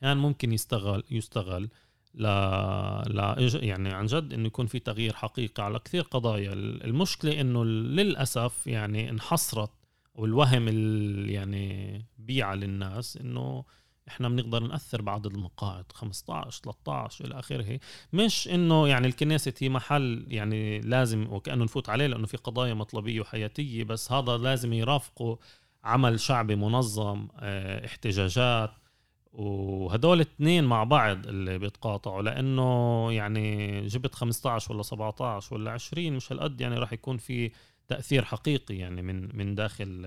[0.00, 1.68] كان ممكن يستغل يستغل
[2.16, 6.52] لا لا يعني عن جد إنه يكون في تغيير حقيقي على كثير قضايا.
[6.52, 9.70] المشكلة إنه للأسف يعني انحصرت
[10.14, 13.64] والوهم اللي يعني بيع للناس إنه
[14.08, 17.80] إحنا بنقدر نأثر بعدد المقاعد 15 13 إلى آخره.
[18.12, 23.20] مش إنه يعني الكنيسة هي محل يعني لازم وكأنه نفوت عليه لأنه في قضايا مطلبية
[23.20, 25.38] وحياتية بس هذا لازم يرافقه
[25.84, 28.70] عمل شعبي منظم آه احتجاجات
[29.36, 36.32] وهدول اثنين مع بعض اللي بيتقاطعوا لأنه يعني جبت 15 ولا 17 ولا 20 مش
[36.32, 37.50] هالقد يعني راح يكون في
[37.88, 40.02] تأثير حقيقي يعني من من داخل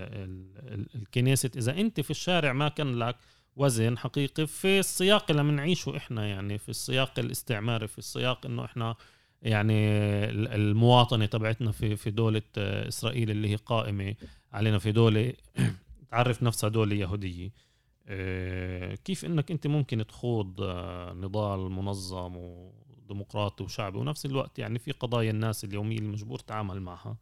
[0.94, 3.16] الكنيسة إذا أنت في الشارع ما كان لك
[3.56, 8.94] وزن حقيقي في السياق اللي بنعيشه إحنا يعني في السياق الاستعماري في السياق إنه إحنا
[9.42, 9.74] يعني
[10.54, 14.14] المواطنة تبعتنا في في دولة إسرائيل اللي هي قائمة
[14.52, 15.32] علينا في دولة
[16.10, 17.50] تعرف نفسها دولة يهودية.
[19.04, 25.30] كيف إنك أنت ممكن تخوض آه، نضال منظم وديمقراطي وشعبي ونفس الوقت يعني في قضايا
[25.30, 27.16] الناس اليومية اللي مجبور تتعامل معها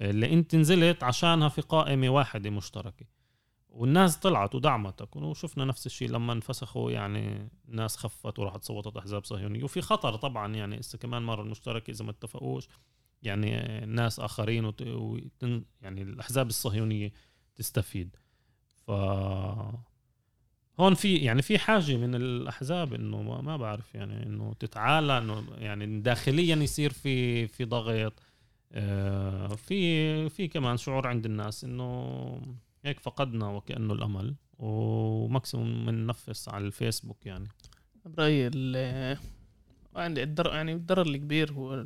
[0.00, 3.06] اللي أنت نزلت عشانها في قائمة واحدة مشتركة.
[3.68, 9.64] والناس طلعت ودعمتك وشفنا نفس الشيء لما انفسخوا يعني الناس خفت وراحت صوتت أحزاب صهيونية.
[9.64, 12.68] وفي خطر طبعا يعني هسه كمان مرة المشتركة إذا ما اتفقوش
[13.22, 14.82] يعني ناس آخرين وت...
[14.82, 15.64] وتن...
[15.82, 17.12] يعني الأحزاب الصهيونية
[17.54, 18.16] تستفيد.
[18.86, 18.90] ف
[20.80, 26.00] هون في يعني في حاجة من الأحزاب إنه ما, بعرف يعني إنه تتعالى إنه يعني
[26.00, 28.22] داخليا يصير في في ضغط.
[28.74, 36.66] آه، في في كمان شعور عند الناس إنه هيك فقدنا وكأنه الأمل وماكسيموم بننفس على
[36.66, 37.48] الفيسبوك يعني.
[38.04, 38.46] برأيي
[39.96, 41.84] عندي الضرر يعني الضرر الكبير هو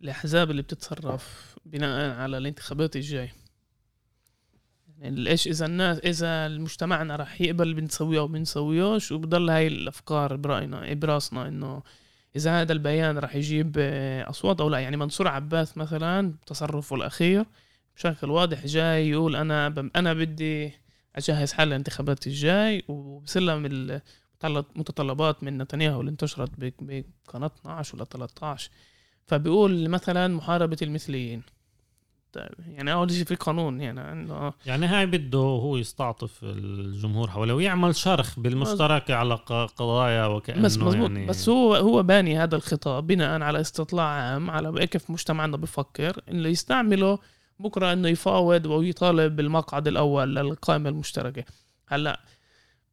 [0.00, 3.43] الأحزاب اللي بتتصرف بناء على الانتخابات الجاي يعني
[5.04, 11.48] ليش إذا الناس إذا مجتمعنا راح يقبل بنسويه أو بنسويهش وبضل هاي الأفكار براينا براسنا
[11.48, 11.82] إنه
[12.36, 13.78] إذا هذا البيان راح يجيب
[14.28, 14.78] أصوات أو لا.
[14.78, 17.44] يعني منصور عباس مثلا بتصرفه الأخير
[17.96, 20.72] بشكل واضح جاي يقول أنا أنا بدي
[21.16, 24.00] أجهز حال الانتخابات الجاي وبسلم
[24.44, 28.70] المتطلبات من نتنياهو اللي انتشرت بقناه 12 ولا 13
[29.26, 31.42] فبيقول مثلا محاربة المثليين.
[32.68, 37.96] يعني اول شيء في قانون يعني انه يعني هاي بده هو يستعطف الجمهور حوله ويعمل
[37.96, 39.34] شرخ بالمشتركه على
[39.76, 44.50] قضايا وكأنه بس مزبوط يعني بس هو هو باني هذا الخطاب بناء على استطلاع عام
[44.50, 47.18] على كيف مجتمعنا بفكر انه يستعمله
[47.58, 51.44] بكرة إنه يفاوض ويطالب بالمقعد الأول للقائمة المشتركة.
[51.86, 52.20] هلأ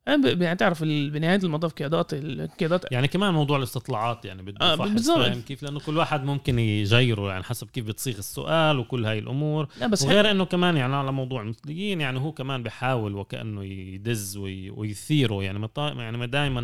[0.07, 5.37] يعني تعرف بنهاية المطاف قيادات القيادات يعني كمان موضوع الاستطلاعات يعني بده آه بالضبط.
[5.37, 9.67] كيف؟ لأنه كل واحد ممكن يغيره يعني حسب كيف بتصيغ السؤال وكل هاي الأمور.
[9.79, 14.37] لا بس وغير إنه كمان يعني على موضوع المثليين يعني هو كمان بحاول وكأنه يدز
[14.37, 15.43] ويثيره.
[15.43, 16.61] يعني يعني دائما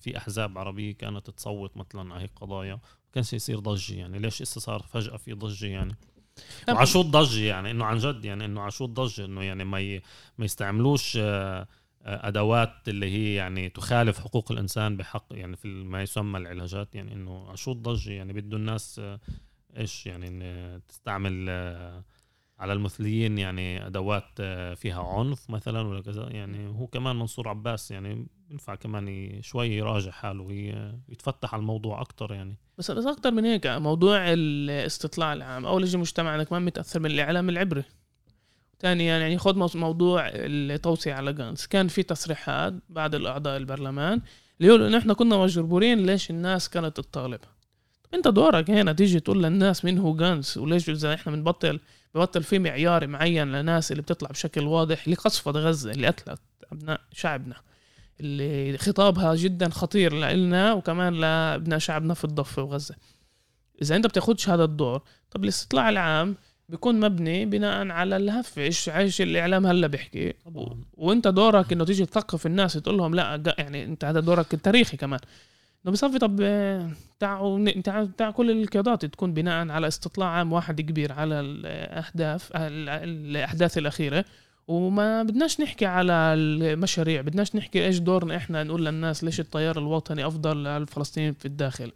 [0.00, 2.80] في أحزاب عربية كانت تصوت مثلا على هيك قضايا.
[3.12, 5.96] كانش يصير ضجة يعني ليش هسه صار فجأة في ضجة يعني؟
[6.68, 10.02] وعشوط ضجة يعني إنه عن جد يعني إنه عشوط ضجة إنه يعني ما ي...
[10.38, 11.66] ما يستعملوش آه،
[12.04, 17.50] أدوات اللي هي يعني تخالف حقوق الإنسان بحق يعني في ما يسمى العلاجات يعني إنه
[17.50, 19.20] عشوط ضجة يعني بده الناس آه،
[19.76, 21.50] إيش يعني تستعمل
[22.58, 24.42] على المثليين يعني أدوات
[24.76, 30.10] فيها عنف مثلا ولا كذا يعني هو كمان منصور عباس يعني ينفع كمان شوي يراجع
[30.10, 32.56] حاله ويتفتح على الموضوع أكثر يعني.
[32.78, 37.48] بس بس أكثر من هيك موضوع الاستطلاع العام أول شيء مجتمعنا كمان متاثر من الاعلام
[37.48, 37.84] العبري.
[38.80, 41.66] ثانيا يعني خذ موضوع التوصية على جانس.
[41.66, 44.20] كان في تصريحات بعد الأعضاء البرلمان
[44.60, 47.40] اللي يقولوا إنه إحنا كنا مجبورين ليش الناس كانت تطالب
[48.14, 51.80] أنت دورك هنا تيجي تقول للناس مين هو جانس وليش إذا إحنا بنبطل
[52.14, 56.40] ببطل في معيار معين لناس اللي بتطلع بشكل واضح لقصفة غزة اللي قتلت
[56.72, 57.56] ابناء شعبنا.
[58.20, 62.94] اللي خطابها جدا خطير لنا وكمان لأبناء شعبنا في الضفة وغزة.
[63.82, 66.36] إذا أنت بتاخدش هذا الدور طب الاستطلاع العام
[66.68, 68.58] بيكون مبني بناء على الهف.
[68.58, 70.34] إيش إيش الإعلام هلأ بيحكي.
[70.94, 75.20] وأنت دورك إنه تيجي تثقف الناس تقول لهم لأ يعني أنت هذا دورك التاريخي كمان.
[75.84, 76.36] إنه بصفي طب
[77.20, 77.70] تعوا
[78.18, 84.24] تاع كل القيادات تكون بناء على استطلاع عام واحد كبير على الأهداف الأحداث الأخيرة.
[84.68, 90.26] وما بدناش نحكي على المشاريع بدناش نحكي إيش دورنا إحنا نقول للناس ليش التيار الوطني
[90.26, 91.92] أفضل للفلسطينيين في الداخل.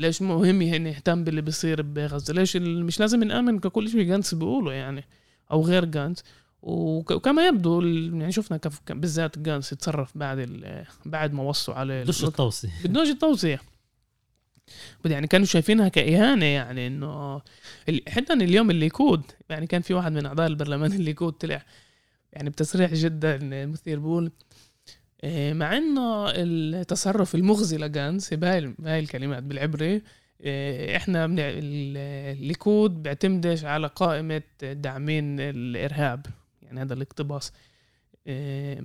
[0.00, 5.04] ليش مهم نهتم باللي بيصير بغزة؟ ليش مش لازم نامن ككل شيء جانس بيقوله يعني
[5.52, 6.24] أو غير جانس.
[6.62, 10.62] وكما يبدو يعني شفنا كيف بالذات جانس يتصرف بعد
[11.06, 12.70] بعد ما وصوا عليه بدوش التوصية.
[12.84, 13.60] بدوش التوصية.
[15.04, 17.42] يعني كانوا شايفينها كإهانة يعني إنه
[18.08, 21.64] حتى اليوم الليكود يعني كان في واحد من أعضاء البرلمان الليكود طلع
[22.32, 23.38] يعني بتصريح جدا.
[23.66, 24.30] مثير إيه،
[25.24, 30.02] مع إنه التصرف المغزي لجانس بهاي بهاي الكلمات بالعبري
[30.40, 36.26] إيه، إحنا الليكود بيعتمدش على قائمة داعمين الإرهاب
[36.62, 37.52] يعني هذا الاقتباس.
[38.26, 38.82] إيه،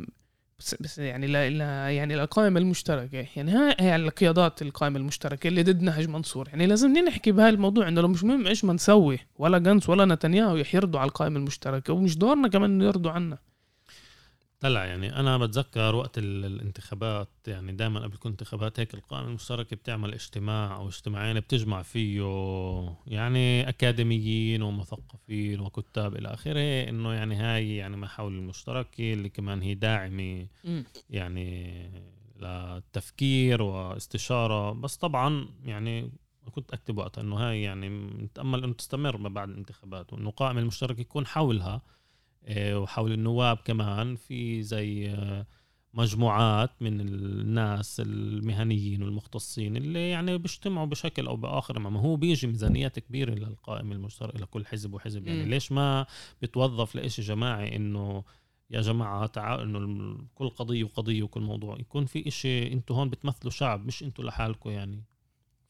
[0.60, 5.82] بس, بس يعني لا, يعني القائمة المشتركة يعني هاي هي القيادات القائمة المشتركة اللي ضد
[5.82, 6.48] نهج منصور.
[6.48, 10.06] يعني لازم نحكي بهاي الموضوع إنه لو مش مهم إيش ما نسوي ولا جنس ولا
[10.06, 13.38] نتنياهو يرضوا على القائمة المشتركة ومش دورنا كمان يرضوا عنا.
[14.60, 20.14] طلع يعني أنا بتذكر وقت الانتخابات يعني دائما قبل كل انتخابات هيك القائمة المشتركة بتعمل
[20.14, 22.22] اجتماع أو اجتماعين بتجمع فيه
[23.08, 29.74] يعني أكاديميين ومثقفين وكتاب إلى آخره إنه يعني هاي يعني محاول المشتركة اللي كمان هي
[29.74, 30.48] داعمة
[31.10, 31.90] يعني
[32.40, 34.72] للتفكير واستشارة.
[34.72, 36.12] بس طبعا يعني
[36.52, 41.02] كنت أكتب وقتها إنه هاي يعني نتامل إنه تستمر ما بعد الانتخابات وإنه القائمه المشتركة
[41.02, 41.82] يكون حولها
[42.50, 45.46] وحول النواب كمان في زي آه،
[45.94, 51.80] مجموعات من الناس المهنيين والمختصين اللي يعني بيجتمعوا بشكل أو بآخر.
[51.80, 55.28] ما هو بيجي ميزانيات كبيرة للقائمه المشتركه لكل حزب وحزب.
[55.28, 55.50] يعني م.
[55.50, 56.06] ليش ما
[56.42, 58.24] بتوظف لإشي جماعي إنه
[58.70, 61.80] يا جماعة تعالوا إنه كل قضية وقضية وكل موضوع.
[61.80, 65.04] يكون في إشي أنتوا هون بتمثلوا شعب مش أنتوا لحالكم يعني.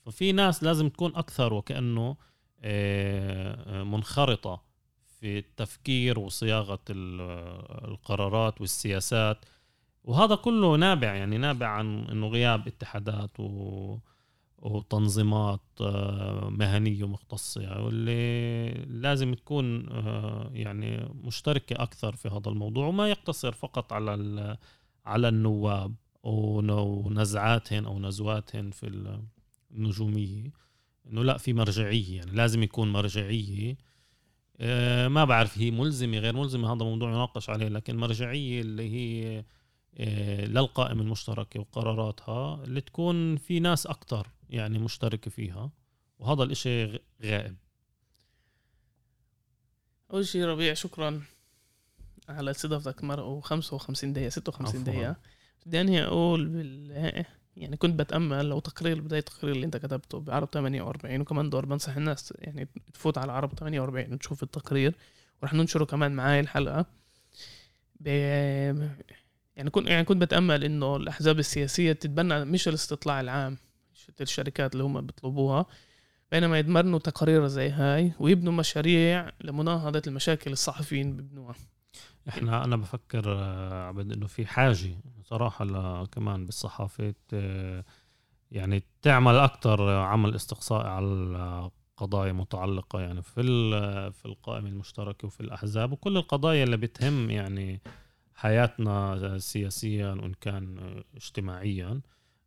[0.06, 2.18] ففي ناس لازم تكون أكثر وكأنه
[2.62, 4.65] آه، منخرطة.
[5.26, 9.46] في التفكير وصياغة القرارات والسياسات.
[10.04, 13.98] وهذا كله نابع يعني نابع عن إنه غياب اتحادات و
[14.60, 23.10] وتنظيمات آه، مهنية ومختصة واللي لازم تكون آه، يعني مشتركة أكثر في هذا الموضوع وما
[23.10, 24.58] يقتصر فقط على
[25.06, 29.18] على النواب ونزعاتهن أو نزواتهن في
[29.72, 30.52] النجومية.
[31.08, 33.78] إنه لا في مرجعية يعني لازم يكون مرجعية
[35.08, 39.44] ما بعرف هي ملزمة غير ملزمة هذا موضوع يناقش عليه لكن مرجعية اللي هي
[39.98, 45.72] آه، للقائمة المشتركة وقراراتها اللي تكون في ناس أكتر يعني مشتركة فيها
[46.20, 46.86] وهذا الإشي
[47.24, 47.56] غائب.
[50.14, 51.22] أول شيء ربيع شكرا
[52.30, 55.16] على استضافتك مرة 55 دقيقة 56 دقيقة.
[55.66, 57.26] بدي أنهي أقول بال
[57.58, 61.98] يعني كنت بتأمل لو تقرير بداية التقرير اللي انت كتبته بعرب 48 وكمان دور بنصح
[61.98, 64.96] الناس يعني تفوت على عرب 48 وتشوف التقرير.
[65.42, 66.86] ورح ننشره كمان معاي الحلقة.
[68.00, 68.08] ب...
[69.56, 73.58] يعني كنت يعني كنت بتأمل إنه الأحزاب السياسية تتبنى مش الاستطلاع العام
[74.22, 75.66] الشركات اللي هم بيطلبوها
[76.32, 81.56] بينما يدمرنوا تقارير زي هاي ويبنوا مشاريع لمناهضة المشاكل الصحفيين ببنوها
[82.30, 87.14] إحنا أنا بفكر آه، عبد إنه في حاجة صراحة كمان بالصحافة
[88.52, 93.42] يعني تعمل أكثر عمل استقصائي على قضايا متعلقة يعني في
[94.12, 97.82] في القائمة المشتركة وفي الأحزاب وكل القضايا اللي بتهم يعني
[98.36, 100.78] حياتنا سياسيا وإن كان
[101.16, 102.02] اجتماعيا.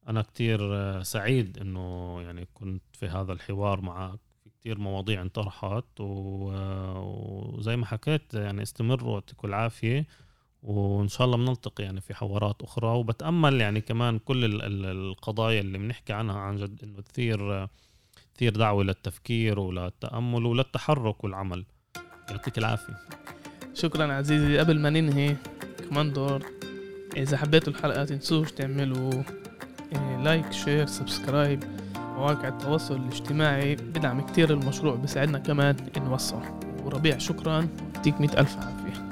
[0.08, 0.60] أنا كتير
[1.02, 4.18] سعيد إنه يعني كنت في هذا الحوار معك.
[4.44, 10.06] في كتير مواضيع انطرحت وزي ما حكيت يعني استمروا يعطيكم العافية
[10.62, 12.88] وإن شاء الله بنلتقي يعني في حوارات أخرى.
[12.88, 17.68] وبتأمل يعني كمان كل القضايا اللي بنحكي عنها عن جد إنه تثير
[18.34, 21.64] تثير دعوة للتفكير وللتأمل وللتحرك والعمل.
[22.30, 22.94] يعطيك العافية.
[23.74, 24.58] شكرا عزيزي.
[24.58, 25.36] قبل ما ننهي
[25.90, 26.42] كمان دور.
[27.16, 29.22] إذا حبيتوا الحلقة تنسوش تعملوا
[30.22, 31.64] like share subscribe.
[31.96, 36.42] مواقع التواصل الاجتماعي بدعم كتير المشروع بيساعدنا كمان نوصل.
[36.84, 37.68] وربيع شكرا.
[37.94, 39.08] يعطيك مئة ألف عافية.